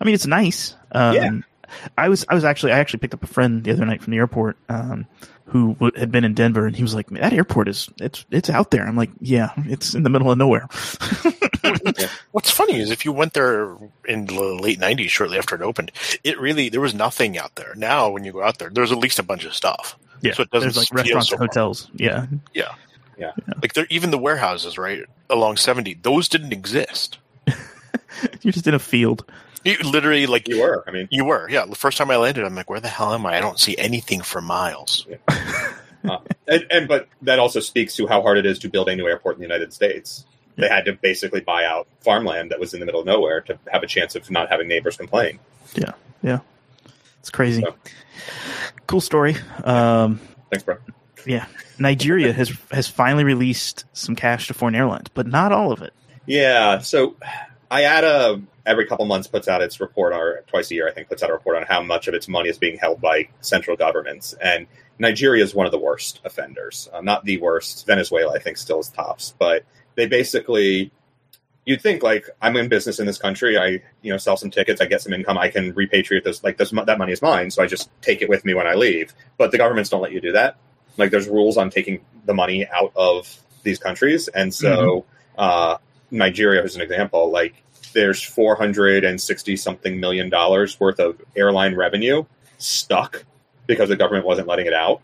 I 0.00 0.04
mean, 0.04 0.14
it's 0.14 0.26
nice. 0.26 0.74
Um, 0.92 1.14
Yeah. 1.14 1.30
I 1.98 2.08
was, 2.08 2.24
I 2.28 2.34
was 2.34 2.44
actually, 2.44 2.72
I 2.72 2.78
actually 2.78 3.00
picked 3.00 3.14
up 3.14 3.22
a 3.24 3.26
friend 3.26 3.64
the 3.64 3.72
other 3.72 3.84
night 3.86 4.02
from 4.02 4.10
the 4.12 4.18
airport, 4.18 4.56
um, 4.68 5.06
who 5.46 5.74
w- 5.74 5.92
had 5.96 6.12
been 6.12 6.24
in 6.24 6.34
Denver, 6.34 6.66
and 6.66 6.76
he 6.76 6.82
was 6.82 6.94
like, 6.94 7.08
"That 7.10 7.32
airport 7.32 7.68
is, 7.68 7.88
it's, 8.00 8.24
it's 8.30 8.48
out 8.50 8.70
there." 8.70 8.86
I'm 8.86 8.96
like, 8.96 9.10
"Yeah, 9.20 9.50
it's 9.56 9.94
in 9.94 10.02
the 10.04 10.10
middle 10.10 10.30
of 10.30 10.38
nowhere." 10.38 10.68
What's 12.34 12.50
funny 12.50 12.80
is 12.80 12.90
if 12.90 13.04
you 13.04 13.12
went 13.12 13.34
there 13.34 13.76
in 14.08 14.26
the 14.26 14.34
late 14.34 14.80
'90s, 14.80 15.08
shortly 15.08 15.38
after 15.38 15.54
it 15.54 15.62
opened, 15.62 15.92
it 16.24 16.36
really 16.40 16.68
there 16.68 16.80
was 16.80 16.92
nothing 16.92 17.38
out 17.38 17.54
there. 17.54 17.74
Now, 17.76 18.10
when 18.10 18.24
you 18.24 18.32
go 18.32 18.42
out 18.42 18.58
there, 18.58 18.70
there's 18.70 18.90
at 18.90 18.98
least 18.98 19.20
a 19.20 19.22
bunch 19.22 19.44
of 19.44 19.54
stuff. 19.54 19.96
yeah, 20.20 20.32
So 20.32 20.42
it 20.42 20.50
doesn't 20.50 20.74
there's 20.74 20.76
like 20.76 20.92
restaurants 20.92 21.28
so 21.28 21.36
and 21.36 21.42
hotels. 21.42 21.88
Yeah, 21.94 22.26
yeah, 22.52 22.74
yeah. 23.16 23.30
yeah. 23.36 23.54
Like 23.62 23.74
there, 23.74 23.86
even 23.88 24.10
the 24.10 24.18
warehouses, 24.18 24.76
right 24.76 25.04
along 25.30 25.58
70, 25.58 25.94
those 26.02 26.28
didn't 26.28 26.52
exist. 26.52 27.18
you're 27.46 28.52
just 28.52 28.66
in 28.66 28.74
a 28.74 28.80
field. 28.80 29.30
You 29.64 29.76
literally, 29.84 30.26
like 30.26 30.48
You 30.48 30.60
were. 30.60 30.82
I 30.88 30.90
mean, 30.90 31.06
You 31.12 31.24
were, 31.24 31.48
yeah. 31.48 31.66
The 31.66 31.76
first 31.76 31.98
time 31.98 32.10
I 32.10 32.16
landed, 32.16 32.44
I'm 32.44 32.56
like, 32.56 32.68
where 32.68 32.80
the 32.80 32.88
hell 32.88 33.14
am 33.14 33.26
I? 33.26 33.36
I 33.36 33.40
don't 33.40 33.60
see 33.60 33.78
anything 33.78 34.22
for 34.22 34.40
miles. 34.40 35.06
Uh, 36.06 36.18
and, 36.46 36.66
and 36.70 36.86
but 36.86 37.08
that 37.22 37.38
also 37.38 37.60
speaks 37.60 37.96
to 37.96 38.06
how 38.06 38.20
hard 38.20 38.36
it 38.36 38.44
is 38.44 38.58
to 38.58 38.68
build 38.68 38.90
a 38.90 38.94
new 38.94 39.06
airport 39.06 39.36
in 39.36 39.40
the 39.40 39.46
United 39.46 39.72
States. 39.72 40.26
They 40.56 40.68
had 40.68 40.84
to 40.84 40.92
basically 40.92 41.40
buy 41.40 41.64
out 41.64 41.88
farmland 42.00 42.50
that 42.50 42.60
was 42.60 42.74
in 42.74 42.80
the 42.80 42.86
middle 42.86 43.00
of 43.00 43.06
nowhere 43.06 43.40
to 43.42 43.58
have 43.72 43.82
a 43.82 43.86
chance 43.86 44.14
of 44.14 44.30
not 44.30 44.48
having 44.50 44.68
neighbors 44.68 44.96
complain. 44.96 45.38
Yeah, 45.74 45.92
yeah, 46.22 46.38
it's 47.20 47.30
crazy. 47.30 47.62
So- 47.62 47.74
Cool 48.86 49.00
story. 49.00 49.36
Um, 49.64 50.20
Thanks, 50.50 50.62
bro. 50.62 50.76
yeah, 51.26 51.46
Nigeria 51.78 52.32
has 52.32 52.52
has 52.70 52.86
finally 52.86 53.24
released 53.24 53.84
some 53.92 54.14
cash 54.14 54.46
to 54.48 54.54
foreign 54.54 54.74
airlines, 54.74 55.08
but 55.12 55.26
not 55.26 55.50
all 55.52 55.72
of 55.72 55.82
it. 55.82 55.92
Yeah, 56.26 56.78
so 56.78 57.16
IATA 57.70 58.42
every 58.66 58.86
couple 58.86 59.04
months 59.06 59.26
puts 59.26 59.48
out 59.48 59.60
its 59.62 59.80
report, 59.80 60.12
or 60.14 60.44
twice 60.46 60.70
a 60.70 60.74
year, 60.74 60.88
I 60.88 60.92
think, 60.92 61.08
puts 61.08 61.22
out 61.22 61.30
a 61.30 61.32
report 61.32 61.56
on 61.56 61.64
how 61.64 61.82
much 61.82 62.08
of 62.08 62.14
its 62.14 62.28
money 62.28 62.48
is 62.48 62.58
being 62.58 62.78
held 62.78 63.00
by 63.00 63.28
central 63.40 63.76
governments. 63.76 64.34
And 64.40 64.66
Nigeria 64.98 65.42
is 65.42 65.54
one 65.54 65.66
of 65.66 65.72
the 65.72 65.78
worst 65.78 66.20
offenders. 66.24 66.88
Uh, 66.92 67.00
not 67.00 67.24
the 67.24 67.38
worst. 67.38 67.86
Venezuela, 67.86 68.34
I 68.34 68.38
think, 68.38 68.56
still 68.56 68.80
is 68.80 68.88
tops. 68.90 69.34
But 69.38 69.64
they 69.96 70.06
basically, 70.06 70.90
you'd 71.64 71.80
think 71.80 72.02
like 72.02 72.28
I'm 72.42 72.56
in 72.56 72.68
business 72.68 72.98
in 73.00 73.06
this 73.06 73.18
country. 73.18 73.56
I 73.58 73.82
you 74.02 74.10
know 74.12 74.16
sell 74.16 74.36
some 74.36 74.50
tickets, 74.50 74.80
I 74.80 74.86
get 74.86 75.00
some 75.00 75.12
income, 75.12 75.38
I 75.38 75.48
can 75.48 75.72
repatriate 75.72 76.24
those. 76.24 76.42
Like 76.44 76.56
this, 76.56 76.70
that 76.70 76.98
money 76.98 77.12
is 77.12 77.22
mine, 77.22 77.50
so 77.50 77.62
I 77.62 77.66
just 77.66 77.90
take 78.02 78.22
it 78.22 78.28
with 78.28 78.44
me 78.44 78.54
when 78.54 78.66
I 78.66 78.74
leave. 78.74 79.14
But 79.38 79.50
the 79.50 79.58
governments 79.58 79.90
don't 79.90 80.02
let 80.02 80.12
you 80.12 80.20
do 80.20 80.32
that. 80.32 80.56
Like 80.96 81.10
there's 81.10 81.28
rules 81.28 81.56
on 81.56 81.70
taking 81.70 82.00
the 82.24 82.34
money 82.34 82.66
out 82.68 82.92
of 82.96 83.34
these 83.62 83.78
countries, 83.78 84.28
and 84.28 84.52
so 84.54 85.04
uh, 85.36 85.78
Nigeria 86.10 86.62
is 86.62 86.76
an 86.76 86.82
example. 86.82 87.30
Like 87.30 87.54
there's 87.92 88.22
460 88.22 89.56
something 89.56 90.00
million 90.00 90.28
dollars 90.28 90.78
worth 90.80 90.98
of 90.98 91.20
airline 91.36 91.74
revenue 91.76 92.24
stuck 92.58 93.24
because 93.66 93.88
the 93.88 93.96
government 93.96 94.26
wasn't 94.26 94.46
letting 94.48 94.66
it 94.66 94.74
out. 94.74 95.00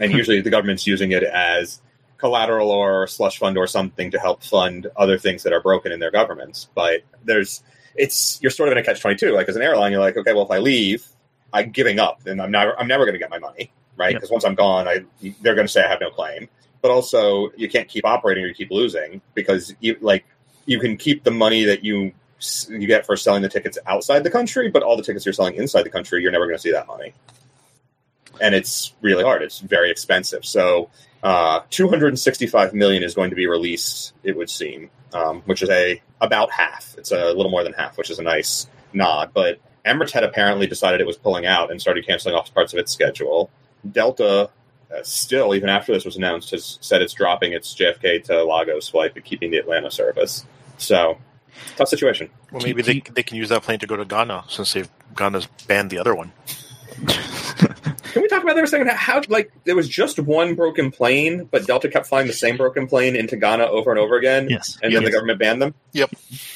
And 0.00 0.10
Hmm. 0.10 0.18
usually 0.18 0.40
the 0.40 0.50
government's 0.50 0.86
using 0.86 1.12
it 1.12 1.22
as 1.22 1.80
collateral 2.18 2.70
or 2.70 3.06
slush 3.06 3.38
fund 3.38 3.58
or 3.58 3.66
something 3.66 4.10
to 4.10 4.18
help 4.18 4.42
fund 4.42 4.86
other 4.96 5.18
things 5.18 5.42
that 5.42 5.52
are 5.52 5.60
broken 5.60 5.92
in 5.92 6.00
their 6.00 6.10
governments. 6.10 6.68
But 6.74 7.02
there's 7.24 7.62
it's 7.96 8.40
you're 8.42 8.50
sort 8.50 8.68
of 8.68 8.72
in 8.72 8.78
a 8.78 8.84
catch 8.84 9.00
twenty 9.00 9.16
two. 9.16 9.32
Like 9.32 9.48
as 9.48 9.56
an 9.56 9.62
airline, 9.62 9.92
you're 9.92 10.00
like, 10.00 10.16
okay, 10.16 10.32
well 10.32 10.44
if 10.44 10.50
I 10.50 10.58
leave, 10.58 11.06
I'm 11.52 11.70
giving 11.70 11.98
up, 11.98 12.26
and 12.26 12.40
I'm 12.40 12.50
never 12.50 12.78
I'm 12.78 12.88
never 12.88 13.04
going 13.04 13.14
to 13.14 13.18
get 13.18 13.30
my 13.30 13.38
money, 13.38 13.70
right? 13.96 14.12
Yep. 14.12 14.20
Because 14.20 14.30
once 14.30 14.44
I'm 14.44 14.54
gone, 14.54 14.88
I 14.88 15.04
they're 15.42 15.54
going 15.54 15.66
to 15.66 15.72
say 15.72 15.82
I 15.82 15.88
have 15.88 16.00
no 16.00 16.10
claim. 16.10 16.48
But 16.82 16.90
also, 16.90 17.50
you 17.56 17.68
can't 17.68 17.88
keep 17.88 18.04
operating 18.04 18.44
or 18.44 18.48
you 18.48 18.54
keep 18.54 18.70
losing 18.70 19.22
because 19.34 19.74
you 19.80 19.96
like 20.00 20.24
you 20.66 20.78
can 20.78 20.96
keep 20.96 21.24
the 21.24 21.30
money 21.30 21.64
that 21.64 21.84
you 21.84 22.12
you 22.68 22.86
get 22.86 23.06
for 23.06 23.16
selling 23.16 23.42
the 23.42 23.48
tickets 23.48 23.78
outside 23.86 24.22
the 24.22 24.30
country, 24.30 24.70
but 24.70 24.82
all 24.82 24.96
the 24.96 25.02
tickets 25.02 25.24
you're 25.24 25.32
selling 25.32 25.54
inside 25.54 25.82
the 25.82 25.90
country, 25.90 26.20
you're 26.22 26.32
never 26.32 26.46
going 26.46 26.56
to 26.56 26.62
see 26.62 26.72
that 26.72 26.86
money. 26.86 27.14
And 28.40 28.54
it's 28.54 28.92
really 29.00 29.24
hard. 29.24 29.42
It's 29.42 29.60
very 29.60 29.90
expensive. 29.90 30.44
So, 30.44 30.90
uh, 31.24 31.62
265 31.70 32.74
million 32.74 33.02
is 33.02 33.14
going 33.14 33.30
to 33.30 33.36
be 33.36 33.46
released. 33.46 34.12
It 34.22 34.36
would 34.36 34.50
seem, 34.50 34.90
um, 35.14 35.40
which 35.46 35.62
is 35.62 35.70
a 35.70 36.00
about 36.20 36.50
half. 36.50 36.94
It's 36.98 37.12
a 37.12 37.32
little 37.32 37.50
more 37.50 37.64
than 37.64 37.72
half, 37.72 37.96
which 37.96 38.10
is 38.10 38.18
a 38.18 38.22
nice 38.22 38.68
nod. 38.92 39.30
But 39.32 39.58
Emirates 39.86 40.10
had 40.10 40.22
apparently 40.22 40.66
decided 40.66 41.00
it 41.00 41.06
was 41.06 41.16
pulling 41.16 41.46
out 41.46 41.70
and 41.70 41.80
started 41.80 42.06
canceling 42.06 42.34
off 42.34 42.52
parts 42.52 42.74
of 42.74 42.78
its 42.78 42.92
schedule. 42.92 43.50
Delta, 43.90 44.50
uh, 44.94 45.02
still, 45.02 45.54
even 45.54 45.70
after 45.70 45.94
this 45.94 46.04
was 46.04 46.16
announced, 46.16 46.50
has 46.50 46.78
said 46.82 47.00
it's 47.00 47.14
dropping 47.14 47.54
its 47.54 47.74
JFK 47.74 48.22
to 48.24 48.44
Lagos 48.44 48.90
flight 48.90 49.12
but 49.14 49.24
keeping 49.24 49.50
the 49.50 49.56
Atlanta 49.56 49.90
service. 49.90 50.44
So, 50.76 51.16
tough 51.76 51.88
situation. 51.88 52.28
Well, 52.52 52.62
maybe 52.62 52.82
they, 52.82 53.00
they 53.00 53.22
can 53.22 53.38
use 53.38 53.48
that 53.48 53.62
plane 53.62 53.78
to 53.78 53.86
go 53.86 53.96
to 53.96 54.04
Ghana 54.04 54.44
since 54.48 54.74
they've 54.74 54.90
Ghana's 55.16 55.46
banned 55.66 55.88
the 55.88 55.98
other 55.98 56.14
one. 56.14 56.32
Can 58.14 58.22
we 58.22 58.28
talk 58.28 58.44
about 58.44 58.54
that 58.54 58.60
for 58.60 58.64
a 58.64 58.68
second? 58.68 58.90
How 58.90 59.20
like 59.28 59.50
there 59.64 59.74
was 59.74 59.88
just 59.88 60.20
one 60.20 60.54
broken 60.54 60.92
plane, 60.92 61.48
but 61.50 61.66
Delta 61.66 61.88
kept 61.88 62.06
flying 62.06 62.28
the 62.28 62.32
same 62.32 62.56
broken 62.56 62.86
plane 62.86 63.16
into 63.16 63.36
Ghana 63.36 63.64
over 63.64 63.90
and 63.90 63.98
over 63.98 64.16
again, 64.16 64.48
Yes. 64.48 64.78
and 64.84 64.94
then 64.94 65.02
the 65.02 65.10
government 65.10 65.40
banned 65.40 65.60
them. 65.60 65.74
Yep. 65.94 66.10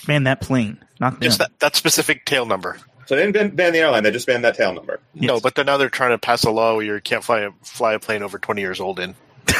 Man, 0.07 0.23
that 0.23 0.41
plane, 0.41 0.79
not 1.01 1.15
them. 1.15 1.21
Just 1.23 1.39
that, 1.41 1.51
that 1.59 1.75
specific 1.75 2.25
tail 2.27 2.47
number. 2.47 2.79
So 3.07 3.17
they 3.17 3.23
didn't 3.23 3.35
ban, 3.35 3.57
ban 3.57 3.73
the 3.73 3.81
airline; 3.81 4.05
they 4.05 4.13
just 4.13 4.29
banned 4.29 4.45
that 4.45 4.55
tail 4.55 4.73
number. 4.73 5.01
No, 5.15 5.41
but 5.41 5.57
then 5.57 5.67
now 5.67 5.77
they're 5.79 5.91
trying 5.91 6.11
to 6.13 6.19
pass 6.19 6.45
a 6.45 6.51
law 6.53 6.77
where 6.77 6.85
you 6.85 7.01
can't 7.01 7.25
fly 7.25 7.41
a, 7.41 7.51
fly 7.65 7.95
a 7.95 7.99
plane 7.99 8.23
over 8.23 8.39
20 8.39 8.61
years 8.61 8.79
old 8.81 9.01
in. 9.01 9.17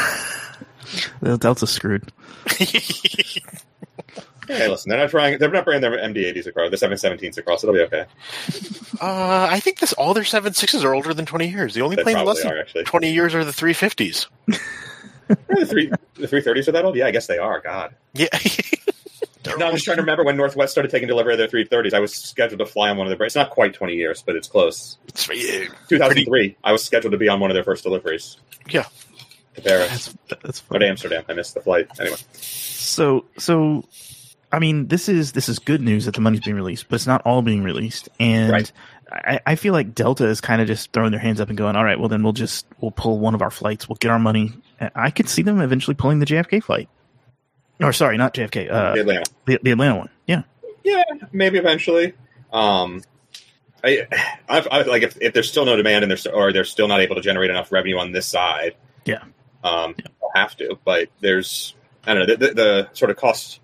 The 1.21 1.37
Delta's 1.37 1.69
screwed. 1.71 2.11
Hey, 4.49 4.67
listen, 4.69 4.89
they're 4.91 4.99
not 4.99 5.11
trying; 5.11 5.39
they're 5.39 5.51
not 5.51 5.65
bringing 5.65 5.83
their 5.83 5.93
MD-80s 5.99 6.47
across, 6.47 6.71
the 6.71 6.77
717s 6.77 7.39
across. 7.39 7.63
It'll 7.63 7.75
be 7.75 7.83
okay. 7.83 8.07
Uh, 9.01 9.47
I 9.51 9.61
think 9.61 9.79
this 9.79 9.93
all 9.93 10.15
their 10.15 10.25
seven 10.25 10.55
sixes 10.55 10.83
are 10.85 10.95
older 10.95 11.15
than 11.15 11.27
20 11.27 11.49
years. 11.49 11.75
The 11.75 11.83
only 11.83 11.97
They 11.97 12.03
plane 12.03 12.15
probably 12.17 12.35
less 12.35 12.43
than 12.43 12.53
are 12.53 12.59
actually. 12.59 12.85
20 12.85 13.13
years 13.13 13.35
are 13.35 13.45
the 13.45 13.53
350s. 13.53 14.27
The 15.29 15.67
three 15.67 15.91
the 16.15 16.27
330s 16.27 16.69
are 16.69 16.73
that 16.73 16.87
old? 16.87 16.97
Yeah, 16.97 17.07
I 17.07 17.11
guess 17.11 17.27
they 17.27 17.37
are. 17.37 17.61
God. 17.61 17.95
Yeah. 18.15 18.29
No, 19.57 19.67
I'm 19.67 19.73
just 19.75 19.85
trying 19.85 19.97
to 19.97 20.03
remember 20.03 20.25
when 20.25 20.37
Northwest 20.37 20.73
started 20.73 20.91
taking 20.91 21.09
delivery 21.09 21.33
of 21.33 21.39
their 21.39 21.49
330s. 21.49 21.95
I 21.95 22.01
was 22.01 22.15
scheduled 22.15 22.59
to 22.59 22.67
fly 22.67 22.91
on 22.91 22.99
one 22.99 23.11
of 23.11 23.17
their. 23.17 23.27
It's 23.27 23.35
not 23.35 23.49
quite 23.51 23.73
20 23.73 23.95
years, 23.95 24.23
but 24.23 24.37
it's 24.37 24.47
close. 24.49 24.99
It's- 25.09 25.27
yeah, 25.33 25.69
2003. 25.89 26.57
I 26.65 26.73
was 26.73 26.85
scheduled 26.85 27.13
to 27.13 27.19
be 27.19 27.29
on 27.29 27.41
one 27.41 27.51
of 27.51 27.55
their 27.55 27.65
first 27.65 27.83
deliveries. 27.83 28.37
Yeah. 28.69 28.85
To 29.55 29.63
Paris. 29.63 30.15
That's 30.29 30.43
that's 30.43 30.63
Or 30.71 30.79
to 30.79 30.87
Amsterdam. 30.87 31.25
I 31.29 31.33
missed 31.33 31.55
the 31.55 31.61
flight. 31.63 31.89
Anyway. 31.99 32.17
So 32.33 33.25
so 33.39 33.85
I 34.51 34.59
mean 34.59 34.89
this 34.89 35.09
is 35.09 35.33
this 35.33 35.49
is 35.49 35.59
good 35.59 35.81
news 35.81 36.07
that 36.07 36.15
the 36.15 36.21
money's 36.21 36.41
being 36.41 36.57
released, 36.57 36.89
but 36.89 36.97
it's 36.97 37.07
not 37.07 37.23
all 37.27 37.43
being 37.43 37.63
released. 37.63 38.09
And 38.19 38.51
Right. 38.53 38.73
I, 39.11 39.41
I 39.47 39.55
feel 39.57 39.73
like 39.73 39.95
Delta 39.95 40.27
is 40.27 40.41
kind 40.41 40.61
of 40.61 40.67
just 40.67 40.93
throwing 40.93 41.11
their 41.13 41.21
hands 41.21 41.41
up 41.41 41.49
and 41.49 41.57
going, 41.57 41.77
All 41.77 41.85
right, 41.85 41.99
well 41.99 42.09
then 42.09 42.23
we'll 42.23 42.33
just 42.33 42.67
we'll 42.81 42.91
pull 42.91 43.19
one 43.19 43.35
of 43.35 43.43
our 43.43 43.51
flights, 43.51 43.89
we'll 43.89 43.97
get 43.97 44.11
our 44.11 44.19
money. 44.19 44.53
I 44.95 45.11
could 45.11 45.29
see 45.29 45.43
them 45.43 45.61
eventually 45.61 45.95
pulling 45.95 46.19
the 46.21 46.27
JFK 46.27 46.63
flight. 46.63 46.89
Or 47.81 47.93
sorry, 47.93 48.17
not 48.17 48.35
JFK, 48.35 48.71
uh 48.71 48.95
The 48.95 49.01
Atlanta. 49.01 49.25
the, 49.47 49.59
the 49.63 49.71
Atlanta 49.73 49.97
one. 49.97 50.09
Yeah. 50.27 50.43
Yeah, 50.85 51.03
maybe 51.33 51.59
eventually. 51.59 52.15
Um, 52.53 53.03
I, 53.85 54.07
I, 54.49 54.67
I 54.71 54.83
like 54.83 55.03
if, 55.03 55.17
if 55.21 55.33
there's 55.35 55.51
still 55.51 55.65
no 55.67 55.77
demand 55.77 56.03
and 56.05 56.11
they're 56.11 56.35
or 56.35 56.53
they're 56.53 56.65
still 56.65 56.89
not 56.89 57.01
able 57.01 57.15
to 57.17 57.21
generate 57.21 57.51
enough 57.51 57.71
revenue 57.71 57.99
on 57.99 58.13
this 58.13 58.27
side. 58.27 58.75
Yeah. 59.05 59.23
um, 59.65 59.95
they'll 59.97 60.31
have 60.35 60.57
to. 60.57 60.79
But 60.85 61.09
there's 61.21 61.75
I 62.07 62.15
don't 62.15 62.27
know 62.27 62.35
the, 62.37 62.47
the, 62.49 62.55
the 62.55 62.89
sort 62.95 63.11
of 63.11 63.17
cost 63.17 63.61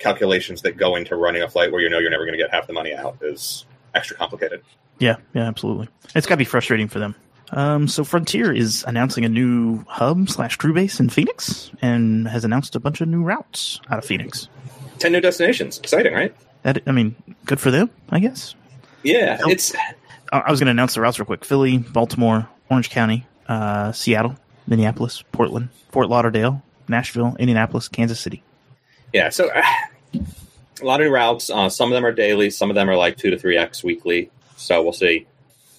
calculations 0.00 0.62
that 0.62 0.76
go 0.76 0.96
into 0.96 1.14
running 1.14 1.42
a 1.42 1.48
flight 1.48 1.70
where 1.70 1.80
you 1.80 1.88
know 1.88 1.98
you're 2.00 2.10
never 2.10 2.24
going 2.24 2.36
to 2.36 2.42
get 2.42 2.50
half 2.50 2.66
the 2.66 2.72
money 2.72 2.92
out 2.94 3.18
is 3.22 3.64
extra 3.94 4.16
complicated. 4.16 4.62
Yeah, 4.98 5.16
yeah, 5.34 5.42
absolutely. 5.46 5.88
It's 6.16 6.26
got 6.26 6.34
to 6.34 6.38
be 6.38 6.44
frustrating 6.44 6.88
for 6.88 6.98
them. 6.98 7.14
Um, 7.52 7.88
so 7.88 8.04
Frontier 8.04 8.52
is 8.52 8.84
announcing 8.86 9.24
a 9.24 9.28
new 9.28 9.84
hub 9.88 10.28
slash 10.28 10.56
crew 10.56 10.72
base 10.74 11.00
in 11.00 11.08
Phoenix 11.08 11.70
and 11.80 12.26
has 12.28 12.44
announced 12.44 12.74
a 12.76 12.80
bunch 12.80 13.00
of 13.00 13.08
new 13.08 13.22
routes 13.22 13.80
out 13.90 13.98
of 13.98 14.04
Phoenix. 14.04 14.48
Ten 14.98 15.12
new 15.12 15.20
destinations, 15.20 15.78
exciting, 15.78 16.12
right? 16.12 16.34
That 16.62 16.82
I 16.86 16.92
mean, 16.92 17.16
good 17.46 17.58
for 17.60 17.70
them, 17.70 17.90
I 18.10 18.20
guess. 18.20 18.54
Yeah, 19.02 19.38
Nope. 19.40 19.52
it's 19.52 19.74
I 20.32 20.38
I 20.40 20.50
was 20.50 20.60
going 20.60 20.66
to 20.66 20.70
announce 20.72 20.94
the 20.94 21.00
routes 21.00 21.18
real 21.18 21.26
quick: 21.26 21.44
Philly, 21.44 21.78
Baltimore, 21.78 22.48
Orange 22.70 22.90
County, 22.90 23.26
uh, 23.48 23.92
Seattle, 23.92 24.36
Minneapolis, 24.66 25.24
Portland, 25.32 25.70
Fort 25.90 26.08
Lauderdale, 26.08 26.62
Nashville, 26.86 27.34
Indianapolis, 27.38 27.88
Kansas 27.88 28.20
City. 28.20 28.42
Yeah, 29.12 29.30
so 29.30 29.48
uh, 29.50 29.62
a 30.14 30.84
lot 30.84 31.00
of 31.00 31.06
new 31.06 31.12
routes. 31.12 31.50
Uh, 31.50 31.68
some 31.68 31.90
of 31.90 31.94
them 31.94 32.04
are 32.04 32.12
daily, 32.12 32.50
some 32.50 32.70
of 32.70 32.74
them 32.74 32.88
are 32.88 32.96
like 32.96 33.16
two 33.16 33.30
to 33.30 33.38
three 33.38 33.56
x 33.56 33.84
weekly. 33.84 34.30
So 34.56 34.82
we'll 34.82 34.92
see 34.92 35.26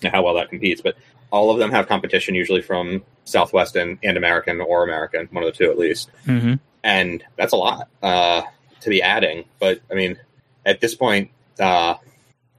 how 0.03 0.23
well 0.23 0.35
that 0.35 0.49
competes. 0.49 0.81
But 0.81 0.95
all 1.31 1.51
of 1.51 1.59
them 1.59 1.71
have 1.71 1.87
competition, 1.87 2.35
usually 2.35 2.61
from 2.61 3.03
Southwest 3.25 3.75
and, 3.75 3.97
and 4.03 4.17
American 4.17 4.59
or 4.61 4.83
American, 4.83 5.27
one 5.31 5.43
of 5.43 5.51
the 5.51 5.57
two 5.57 5.71
at 5.71 5.77
least. 5.77 6.09
Mm-hmm. 6.25 6.55
And 6.83 7.23
that's 7.35 7.53
a 7.53 7.57
lot 7.57 7.87
uh, 8.01 8.41
to 8.81 8.89
be 8.89 9.01
adding. 9.01 9.45
But 9.59 9.81
I 9.89 9.93
mean, 9.93 10.17
at 10.65 10.81
this 10.81 10.95
point, 10.95 11.31
uh, 11.59 11.95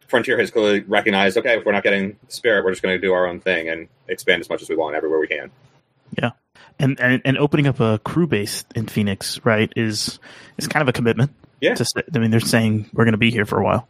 Frontier 0.07 0.39
has 0.39 0.51
clearly 0.51 0.81
recognized, 0.81 1.39
okay, 1.39 1.59
if 1.59 1.65
we're 1.65 1.73
not 1.73 1.83
getting 1.83 2.19
Spirit, 2.29 2.65
we're 2.65 2.71
just 2.73 2.83
going 2.83 2.95
to 2.95 3.01
do 3.01 3.13
our 3.13 3.27
own 3.27 3.41
thing 3.41 3.69
and 3.69 3.89
expand 4.09 4.41
as 4.41 4.49
much 4.49 4.63
as 4.63 4.69
we 4.69 4.77
want 4.77 4.95
everywhere 4.95 5.19
we 5.19 5.27
can. 5.27 5.51
And, 6.79 6.99
and 7.01 7.23
and 7.25 7.39
opening 7.39 7.67
up 7.67 7.81
a 7.81 7.99
crew 7.99 8.27
base 8.27 8.65
in 8.75 8.87
Phoenix, 8.87 9.41
right, 9.45 9.73
is 9.77 10.19
is 10.59 10.69
kind 10.69 10.83
of 10.83 10.89
a 10.89 10.93
commitment. 10.93 11.33
Yeah. 11.63 11.75
To 11.75 12.05
I 12.15 12.19
mean, 12.19 12.31
they're 12.31 12.41
saying 12.41 12.91
we're 12.93 13.05
going 13.05 13.13
to 13.13 13.19
be 13.19 13.31
here 13.31 13.47
for 13.47 13.59
a 13.59 13.65
while. 13.65 13.89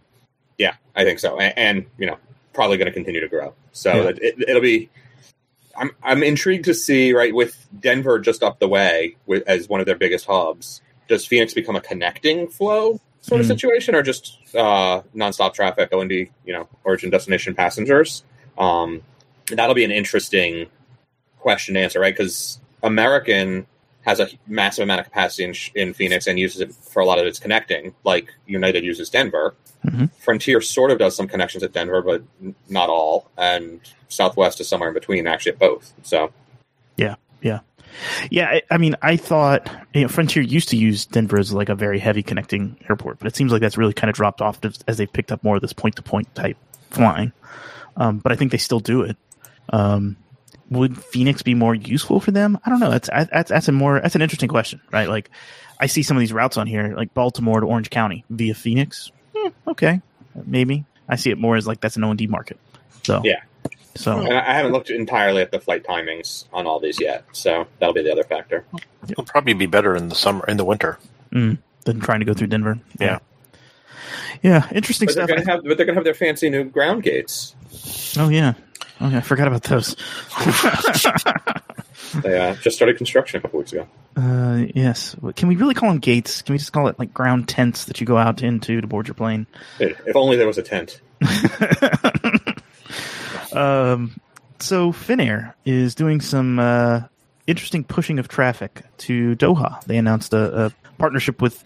Yeah, 0.59 0.75
I 0.95 1.03
think 1.05 1.19
so, 1.19 1.41
and, 1.41 1.57
and 1.59 1.87
you 1.99 2.07
know, 2.07 2.19
probably 2.53 2.77
going 2.77 2.87
to 2.87 2.93
continue 2.93 3.21
to 3.21 3.29
grow. 3.29 3.55
So 3.73 3.95
Yeah. 3.95 4.13
it, 4.21 4.35
it'll 4.49 4.63
be. 4.63 4.91
I'm 5.77 5.91
I'm 6.03 6.23
intrigued 6.23 6.67
to 6.67 6.75
see 6.75 7.15
right 7.15 7.35
with 7.35 7.67
Denver 7.81 8.19
just 8.21 8.43
up 8.43 8.59
the 8.61 8.69
way 8.69 9.17
with, 9.27 9.43
as 9.49 9.69
one 9.69 9.81
of 9.81 9.87
their 9.87 9.97
biggest 9.97 10.27
hubs. 10.27 10.83
Does 11.09 11.27
Phoenix 11.27 11.55
become 11.55 11.75
a 11.75 11.81
connecting 11.81 12.47
flow 12.47 13.01
sort 13.23 13.41
of 13.41 13.47
Mm. 13.47 13.51
situation, 13.51 13.95
or 13.95 14.03
just 14.03 14.39
uh, 14.55 15.01
nonstop 15.17 15.55
traffic, 15.55 15.89
O 15.93 16.01
and 16.01 16.11
you 16.11 16.29
know, 16.47 16.69
origin 16.85 17.09
destination 17.09 17.55
passengers? 17.55 18.23
Um, 18.59 19.01
that'll 19.47 19.75
be 19.75 19.85
an 19.85 19.91
interesting 19.91 20.67
question 21.39 21.75
to 21.75 21.81
answer, 21.81 22.01
right? 22.01 22.15
Because 22.15 22.61
American 22.83 23.67
has 24.03 24.21
a 24.21 24.29
massive 24.47 24.83
amount 24.83 25.01
of 25.01 25.07
capacity 25.07 25.45
in, 25.45 25.55
in 25.75 25.95
Phoenix 25.95 26.27
and 26.27 26.39
uses 26.39 26.61
it 26.61 26.75
for 26.75 27.01
a 27.01 27.07
lot 27.07 27.19
of 27.19 27.27
its 27.27 27.39
connecting, 27.39 27.95
like 28.05 28.33
United 28.47 28.85
uses 28.85 29.09
Denver. 29.11 29.55
Mhm. 29.85 30.11
Frontier 30.21 30.61
sort 30.61 30.91
of 30.91 30.99
does 30.99 31.17
some 31.17 31.27
connections 31.27 31.63
at 31.63 31.73
Denver, 31.73 32.03
but 32.03 32.23
n- 32.43 32.55
not 32.69 32.89
all. 32.89 33.31
And 33.37 33.81
Southwest 34.09 34.61
is 34.61 34.69
somewhere 34.69 34.89
in 34.89 34.95
between, 34.95 35.27
actually, 35.27 35.53
at 35.53 35.59
both. 35.59 35.93
So, 36.03 36.33
Yeah, 36.97 37.17
yeah. 37.41 37.61
Yeah, 38.31 38.49
I, 38.49 38.63
I 38.71 38.79
mean, 38.79 38.97
I 39.03 39.17
thought 39.17 39.69
you 39.93 40.03
know, 40.03 40.09
Frontier 40.09 40.43
used 40.43 40.69
to 40.71 40.77
use 40.77 41.05
Denver 41.05 41.39
as 41.39 41.53
like 41.53 41.69
a 41.69 41.75
very 41.75 41.99
heavy 41.99 42.23
connecting 42.23 42.77
airport, 42.89 43.19
but 43.19 43.29
it 43.29 43.37
seems 43.37 43.53
like 43.53 43.61
that's 43.61 43.77
really 43.77 43.93
kind 43.93 44.09
of 44.09 44.17
dropped 44.17 44.41
off 44.41 44.59
as, 44.65 44.79
as 44.89 44.97
they've 44.97 45.13
picked 45.13 45.31
up 45.33 45.45
more 45.45 45.57
of 45.57 45.63
this 45.63 45.73
point 45.73 45.97
to 45.97 46.03
point 46.03 46.33
type 46.35 46.57
flying. 46.91 47.33
Um, 47.97 48.19
but 48.19 48.33
I 48.33 48.37
think 48.37 48.51
they 48.53 48.59
still 48.59 48.81
do 48.81 49.03
it. 49.03 49.17
Um, 49.71 50.17
would 50.71 50.97
Phoenix 51.03 51.43
be 51.43 51.55
more 51.55 51.75
useful 51.75 52.21
for 52.21 52.31
them? 52.31 52.59
I 52.65 52.71
don't 52.71 52.81
know. 52.81 52.91
That's 52.91 53.09
that's 53.13 53.51
that's 53.51 53.69
a 53.69 53.73
more 53.73 54.01
that's 54.01 54.15
an 54.15 54.23
interesting 54.23 54.49
question, 54.49 54.81
right? 54.91 55.09
Like, 55.09 55.31
I 55.81 55.87
see 55.87 56.03
some 56.03 56.17
of 56.17 56.21
these 56.21 56.33
routes 56.33 56.57
on 56.57 56.67
here, 56.67 56.95
like 56.97 57.13
Baltimore 57.15 57.61
to 57.61 57.67
Orange 57.67 57.91
County 57.91 58.25
via 58.31 58.55
Phoenix. 58.55 59.11
Hmm, 59.37 59.49
okay, 59.69 60.01
maybe 60.47 60.85
I 61.09 61.17
see 61.17 61.31
it 61.31 61.39
more 61.39 61.57
as 61.57 61.67
like 61.67 61.81
that's 61.81 61.97
an 61.97 62.05
O 62.05 62.11
and 62.11 62.19
D 62.19 62.27
market. 62.27 62.59
So 63.05 63.21
Yeah. 63.25 63.41
so 63.97 64.19
and 64.21 64.33
I 64.33 64.51
I 64.51 64.55
haven't 64.55 64.73
looked 64.73 64.91
entirely 64.91 65.43
at 65.43 65.51
the 65.51 65.61
flight 65.61 65.85
timings 65.85 66.45
on 66.53 66.67
all 66.67 66.81
these 66.81 67.01
yet. 67.01 67.25
So 67.33 67.67
that'll 67.79 67.95
be 67.95 68.03
the 68.03 68.13
other 68.13 68.25
factor. 68.25 68.65
It'll 69.09 69.25
probably 69.25 69.55
be 69.55 69.67
better 69.67 69.95
in 69.97 70.09
the 70.09 70.15
summer, 70.15 70.45
in 70.47 70.57
the 70.57 70.65
winter. 70.65 70.99
mm, 71.33 71.59
than 71.85 71.99
trying 72.01 72.21
to 72.21 72.27
go 72.27 72.33
through 72.35 72.47
Denver. 72.49 72.79
Yeah. 73.01 73.19
Yeah, 74.43 74.69
interesting 74.73 75.07
But 75.07 75.15
they're 75.15 75.27
stuff. 75.27 75.37
going 75.37 75.45
to 75.47 75.51
have, 75.51 75.65
but 75.65 75.77
they're 75.77 75.87
going 75.87 75.95
to 75.95 76.01
have 76.01 76.05
their 76.05 76.15
fancy 76.15 76.51
new 76.51 76.65
ground 76.65 77.03
gates. 77.03 77.55
Oh 78.19 78.29
yeah. 78.29 78.55
Oh 79.03 79.09
yeah, 79.09 79.19
I 79.19 79.21
forgot 79.21 79.49
about 79.49 79.65
those. 79.65 79.97
They 82.21 82.39
uh, 82.39 82.55
just 82.57 82.77
started 82.77 82.99
construction 82.99 83.39
a 83.39 83.41
couple 83.41 83.59
weeks 83.59 83.73
ago. 83.73 83.87
uh, 84.17 84.67
yes. 84.75 85.17
Can 85.37 85.49
we 85.49 85.57
really 85.57 85.75
call 85.75 85.89
them 85.89 85.99
gates? 85.99 86.43
Can 86.43 86.53
we 86.53 86.59
just 86.59 86.73
call 86.73 86.89
it 86.89 86.99
like 86.99 87.15
ground 87.15 87.49
tents 87.49 87.87
that 87.87 88.01
you 88.01 88.07
go 88.07 88.19
out 88.19 88.43
into 88.43 88.81
to 88.81 88.87
board 88.87 89.09
your 89.09 89.15
plane? 89.15 89.47
If 89.79 90.15
only 90.15 90.37
there 90.37 90.47
was 90.47 90.59
a 90.59 90.63
tent. 90.63 91.01
um, 93.53 94.21
so 94.59 94.93
Finnair 94.93 95.55
is 95.65 95.95
doing 95.95 96.21
some 96.21 96.59
uh, 96.59 97.03
interesting 97.47 97.85
pushing 97.85 98.19
of 98.19 98.29
traffic 98.29 98.83
to 98.99 99.35
Doha. 99.37 99.83
They 99.85 99.97
announced 99.97 100.35
a, 100.35 100.67
a 100.67 100.73
partnership 100.99 101.41
with 101.41 101.65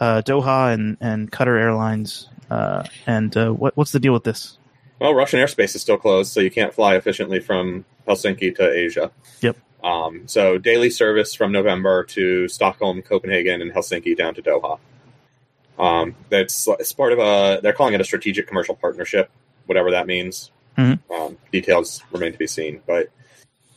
uh, 0.00 0.22
Doha 0.24 0.72
and, 0.72 0.96
and 1.00 1.30
Qatar 1.30 1.60
Airlines. 1.60 2.28
Uh, 2.50 2.84
and 3.06 3.36
uh, 3.36 3.50
what, 3.50 3.76
what's 3.76 3.92
the 3.92 4.00
deal 4.00 4.14
with 4.14 4.24
this? 4.24 4.56
Well, 5.04 5.12
Russian 5.12 5.38
airspace 5.38 5.74
is 5.74 5.82
still 5.82 5.98
closed, 5.98 6.32
so 6.32 6.40
you 6.40 6.50
can't 6.50 6.72
fly 6.72 6.96
efficiently 6.96 7.38
from 7.38 7.84
Helsinki 8.08 8.56
to 8.56 8.72
Asia. 8.72 9.10
Yep. 9.42 9.58
Um, 9.82 10.26
so 10.26 10.56
daily 10.56 10.88
service 10.88 11.34
from 11.34 11.52
November 11.52 12.04
to 12.04 12.48
Stockholm, 12.48 13.02
Copenhagen, 13.02 13.60
and 13.60 13.70
Helsinki 13.70 14.16
down 14.16 14.34
to 14.36 14.40
Doha. 14.40 14.78
Um, 15.78 16.14
that's 16.30 16.66
it's 16.80 16.94
part 16.94 17.12
of 17.12 17.18
a. 17.18 17.60
They're 17.62 17.74
calling 17.74 17.92
it 17.92 18.00
a 18.00 18.04
strategic 18.04 18.46
commercial 18.46 18.74
partnership, 18.74 19.30
whatever 19.66 19.90
that 19.90 20.06
means. 20.06 20.50
Mhm. 20.78 20.98
Um, 21.10 21.36
details 21.52 22.02
remain 22.10 22.32
to 22.32 22.38
be 22.38 22.46
seen, 22.46 22.80
but 22.86 23.10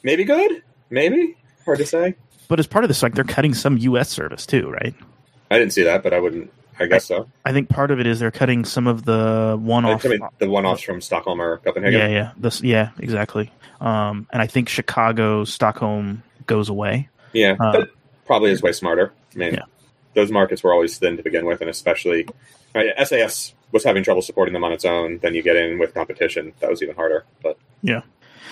maybe 0.03 0.23
good, 0.23 0.63
maybe 0.89 1.35
hard 1.65 1.79
to 1.79 1.85
say. 1.85 2.15
But 2.47 2.59
as 2.59 2.67
part 2.67 2.85
of 2.85 2.87
this, 2.87 3.03
like 3.03 3.15
they're 3.15 3.25
cutting 3.25 3.53
some 3.53 3.77
U.S. 3.79 4.07
service 4.07 4.45
too, 4.45 4.69
right? 4.69 4.95
I 5.51 5.59
didn't 5.59 5.73
see 5.73 5.83
that, 5.83 6.03
but 6.03 6.13
I 6.13 6.21
wouldn't. 6.21 6.53
I 6.79 6.85
guess 6.85 7.05
so. 7.05 7.27
I 7.45 7.51
think 7.53 7.69
part 7.69 7.91
of 7.91 7.99
it 7.99 8.07
is 8.07 8.19
they're 8.19 8.31
cutting 8.31 8.65
some 8.65 8.87
of 8.87 9.03
the 9.05 9.57
one-off. 9.59 10.05
I 10.05 10.09
mean, 10.09 10.19
the 10.39 10.49
one-offs 10.49 10.81
from 10.83 11.01
Stockholm 11.01 11.41
or 11.41 11.57
Copenhagen. 11.57 11.99
Yeah, 11.99 12.07
yeah, 12.07 12.31
this, 12.37 12.61
yeah, 12.61 12.89
exactly. 12.99 13.51
Um, 13.81 14.27
and 14.31 14.41
I 14.41 14.47
think 14.47 14.69
Chicago, 14.69 15.43
Stockholm 15.43 16.23
goes 16.45 16.69
away. 16.69 17.09
Yeah, 17.33 17.55
Uh, 17.59 17.85
probably 18.25 18.51
is 18.51 18.61
way 18.61 18.71
smarter. 18.71 19.11
I 19.35 19.37
mean, 19.37 19.53
Yeah. 19.55 19.63
those 20.13 20.31
markets 20.31 20.63
were 20.63 20.73
always 20.73 20.97
thin 20.97 21.17
to 21.17 21.23
begin 21.23 21.45
with, 21.45 21.61
and 21.61 21.69
especially 21.69 22.27
right, 22.75 22.89
SAS 23.05 23.53
was 23.71 23.83
having 23.83 24.03
trouble 24.03 24.21
supporting 24.21 24.53
them 24.53 24.63
on 24.63 24.71
its 24.71 24.85
own. 24.85 25.19
Then 25.19 25.33
you 25.35 25.41
get 25.43 25.55
in 25.55 25.77
with 25.79 25.93
competition, 25.93 26.53
that 26.59 26.69
was 26.69 26.81
even 26.81 26.95
harder. 26.95 27.25
But 27.43 27.57
Yeah. 27.81 28.01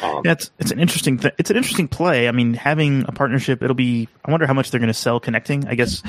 Um, 0.02 0.22
Yeah, 0.26 0.34
it's 0.34 0.52
it's 0.60 0.72
an 0.72 0.80
interesting 0.80 1.18
th- 1.18 1.34
it's 1.38 1.50
an 1.50 1.58
interesting 1.58 1.88
play. 1.88 2.28
I 2.28 2.32
mean, 2.32 2.54
having 2.54 3.06
a 3.08 3.12
partnership, 3.12 3.62
it'll 3.64 3.76
be. 3.76 4.08
I 4.24 4.32
wonder 4.32 4.48
how 4.48 4.54
much 4.54 4.72
they're 4.72 4.80
going 4.80 4.88
to 4.88 4.94
sell 4.94 5.20
connecting. 5.20 5.68
I 5.68 5.76
guess 5.76 6.02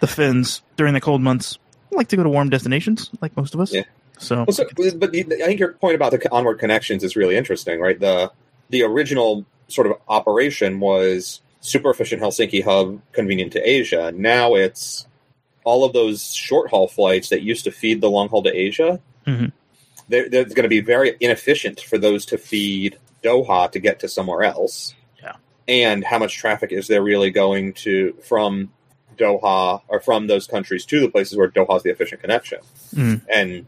the 0.00 0.06
Finns 0.06 0.62
during 0.76 0.94
the 0.94 1.00
cold 1.00 1.20
months 1.22 1.58
like 1.90 2.08
to 2.08 2.16
go 2.16 2.22
to 2.22 2.28
warm 2.28 2.48
destinations, 2.50 3.10
like 3.20 3.36
most 3.36 3.54
of 3.54 3.60
us. 3.60 3.72
Yeah. 3.72 3.82
So, 4.18 4.36
Well, 4.46 4.52
so, 4.52 4.64
but 4.96 5.12
the, 5.12 5.24
I 5.42 5.46
think 5.46 5.60
your 5.60 5.74
point 5.74 5.94
about 5.94 6.10
the 6.12 6.30
onward 6.32 6.58
connections 6.58 7.04
is 7.04 7.16
really 7.16 7.36
interesting, 7.36 7.80
right? 7.80 7.98
The 7.98 8.32
the 8.70 8.82
original 8.82 9.46
sort 9.68 9.86
of 9.86 9.94
operation 10.08 10.80
was 10.80 11.40
super 11.60 11.90
efficient 11.90 12.22
Helsinki 12.22 12.64
hub, 12.64 13.00
convenient 13.12 13.52
to 13.52 13.68
Asia. 13.68 14.12
Now 14.14 14.54
it's 14.54 15.06
all 15.64 15.84
of 15.84 15.92
those 15.92 16.32
short 16.32 16.70
haul 16.70 16.88
flights 16.88 17.28
that 17.28 17.42
used 17.42 17.64
to 17.64 17.70
feed 17.70 18.00
the 18.00 18.10
long 18.10 18.28
haul 18.28 18.42
to 18.42 18.54
Asia. 18.54 19.00
Mhm. 19.26 19.52
They're, 20.08 20.28
they're 20.28 20.44
going 20.44 20.62
to 20.62 20.68
be 20.68 20.80
very 20.80 21.16
inefficient 21.20 21.80
for 21.80 21.98
those 21.98 22.24
to 22.26 22.38
feed 22.38 22.98
Doha 23.22 23.70
to 23.72 23.78
get 23.78 24.00
to 24.00 24.08
somewhere 24.08 24.42
else. 24.42 24.94
Yeah. 25.22 25.36
And 25.66 26.04
how 26.04 26.18
much 26.18 26.36
traffic 26.36 26.72
is 26.72 26.88
there 26.88 27.02
really 27.02 27.30
going 27.30 27.74
to 27.74 28.14
from 28.22 28.72
Doha 29.16 29.82
or 29.88 30.00
from 30.00 30.26
those 30.26 30.46
countries 30.46 30.84
to 30.86 31.00
the 31.00 31.10
places 31.10 31.36
where 31.36 31.48
Doha 31.48 31.76
is 31.76 31.82
the 31.82 31.90
efficient 31.90 32.20
connection? 32.20 32.58
Mm. 32.94 33.22
And 33.32 33.66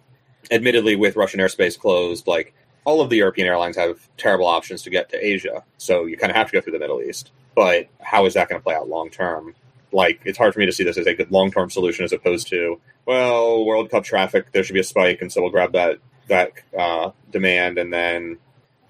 admittedly, 0.51 0.97
with 0.97 1.17
Russian 1.17 1.41
airspace 1.41 1.79
closed, 1.79 2.27
like 2.27 2.55
all 2.85 3.01
of 3.01 3.11
the 3.11 3.17
European 3.17 3.47
airlines 3.47 3.77
have 3.77 4.09
terrible 4.17 4.47
options 4.47 4.83
to 4.83 4.91
get 4.91 5.11
to 5.11 5.25
Asia, 5.25 5.63
so 5.79 6.07
you 6.07 6.17
kind 6.17 6.31
of 6.31 6.37
have 6.37 6.49
to 6.49 6.53
go 6.53 6.61
through 6.61 6.73
the 6.73 6.79
Middle 6.79 7.03
East. 7.03 7.31
But 7.55 7.89
how 8.01 8.27
is 8.27 8.35
that 8.35 8.49
going 8.49 8.61
to 8.61 8.65
play 8.65 8.75
out 8.75 8.89
long 8.89 9.11
term? 9.11 9.55
Like, 9.93 10.21
it's 10.25 10.39
hard 10.39 10.55
for 10.55 10.61
me 10.61 10.67
to 10.67 10.73
see 10.73 10.85
this 10.85 10.97
as 10.97 11.07
a 11.07 11.15
good 11.15 11.31
long 11.31 11.51
term 11.51 11.69
solution 11.69 12.05
as 12.05 12.13
opposed 12.13 12.49
to, 12.49 12.81
well, 13.07 13.65
World 13.65 13.91
Cup 13.91 14.05
traffic, 14.05 14.53
there 14.53 14.63
should 14.63 14.75
be 14.75 14.81
a 14.81 14.85
spike, 14.85 15.21
and 15.21 15.33
so 15.33 15.43
we'll 15.43 15.51
grab 15.51 15.73
that 15.73 15.99
that 16.29 16.53
uh, 16.79 17.11
demand 17.31 17.77
and 17.77 17.93
then 17.93 18.39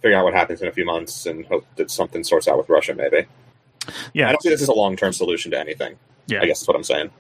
figure 0.01 0.17
out 0.17 0.25
what 0.25 0.35
happens 0.35 0.63
in 0.63 0.69
a 0.69 0.73
few 0.73 0.85
months 0.85 1.27
and 1.27 1.45
hope 1.47 1.67
that 1.77 1.91
something 1.91 2.25
sorts 2.25 2.49
out 2.49 2.59
with 2.59 2.69
Russia. 2.69 2.95
Maybe. 2.95 3.27
Yeah, 4.13 4.29
I 4.29 4.33
don't 4.33 4.43
see 4.43 4.49
this 4.51 4.63
as 4.63 4.69
a 4.69 4.73
long 4.75 4.97
term 4.97 5.13
solution 5.13 5.51
to 5.53 5.59
anything. 5.59 5.97
yeah, 6.27 6.41
I 6.43 6.47
guess 6.47 6.61
that's 6.61 6.69
what 6.69 6.77
I'm 6.77 6.85
saying. 6.85 7.11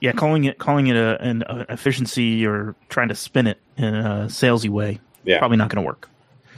yeah. 0.00 0.12
Calling 0.12 0.44
it 0.44 0.58
calling 0.58 0.86
it 0.88 0.96
a, 0.96 1.20
an 1.22 1.44
a 1.46 1.66
efficiency 1.70 2.46
or 2.46 2.74
trying 2.88 3.08
to 3.08 3.14
spin 3.14 3.46
it 3.46 3.58
in 3.76 3.94
a 3.94 4.26
salesy 4.28 4.68
way, 4.68 5.00
Yeah. 5.24 5.38
probably 5.38 5.56
not 5.56 5.68
going 5.70 5.82
to 5.82 5.86
work. 5.86 6.08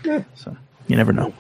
Yeah. 0.05 0.23
So 0.35 0.57
you 0.89 0.97
never 0.97 1.13
know. 1.13 1.33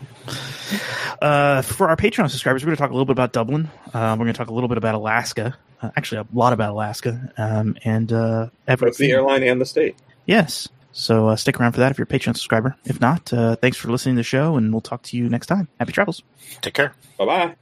Uh, 1.22 1.62
for 1.62 1.88
our 1.88 1.96
Patreon 1.96 2.28
subscribers, 2.30 2.62
we're 2.62 2.66
going 2.68 2.76
to 2.76 2.80
talk 2.82 2.90
a 2.90 2.92
little 2.94 3.06
bit 3.06 3.12
about 3.12 3.32
Dublin. 3.32 3.70
Uh, 3.94 4.14
we're 4.18 4.24
going 4.24 4.34
to 4.34 4.38
talk 4.38 4.48
a 4.48 4.52
little 4.52 4.68
bit 4.68 4.78
about 4.78 4.94
Alaska. 4.94 5.56
Uh, 5.80 5.90
actually, 5.96 6.18
a 6.18 6.26
lot 6.34 6.52
about 6.52 6.72
Alaska 6.72 7.32
um, 7.38 7.76
and 7.84 8.12
uh, 8.12 8.48
Everett. 8.66 8.92
Both 8.92 8.98
the 8.98 9.12
airline 9.12 9.42
and 9.42 9.60
the 9.60 9.66
state. 9.66 9.96
Yes. 10.26 10.68
So 10.96 11.28
uh, 11.28 11.36
stick 11.36 11.60
around 11.60 11.72
for 11.72 11.80
that 11.80 11.90
if 11.90 11.98
you're 11.98 12.06
a 12.06 12.08
Patreon 12.08 12.34
subscriber. 12.34 12.74
If 12.86 13.02
not, 13.02 13.30
uh, 13.30 13.56
thanks 13.56 13.76
for 13.76 13.88
listening 13.90 14.14
to 14.14 14.20
the 14.20 14.24
show, 14.24 14.56
and 14.56 14.72
we'll 14.72 14.80
talk 14.80 15.02
to 15.02 15.16
you 15.16 15.28
next 15.28 15.46
time. 15.46 15.68
Happy 15.78 15.92
travels. 15.92 16.22
Take 16.62 16.72
care. 16.72 16.94
Bye 17.18 17.26
bye. 17.26 17.56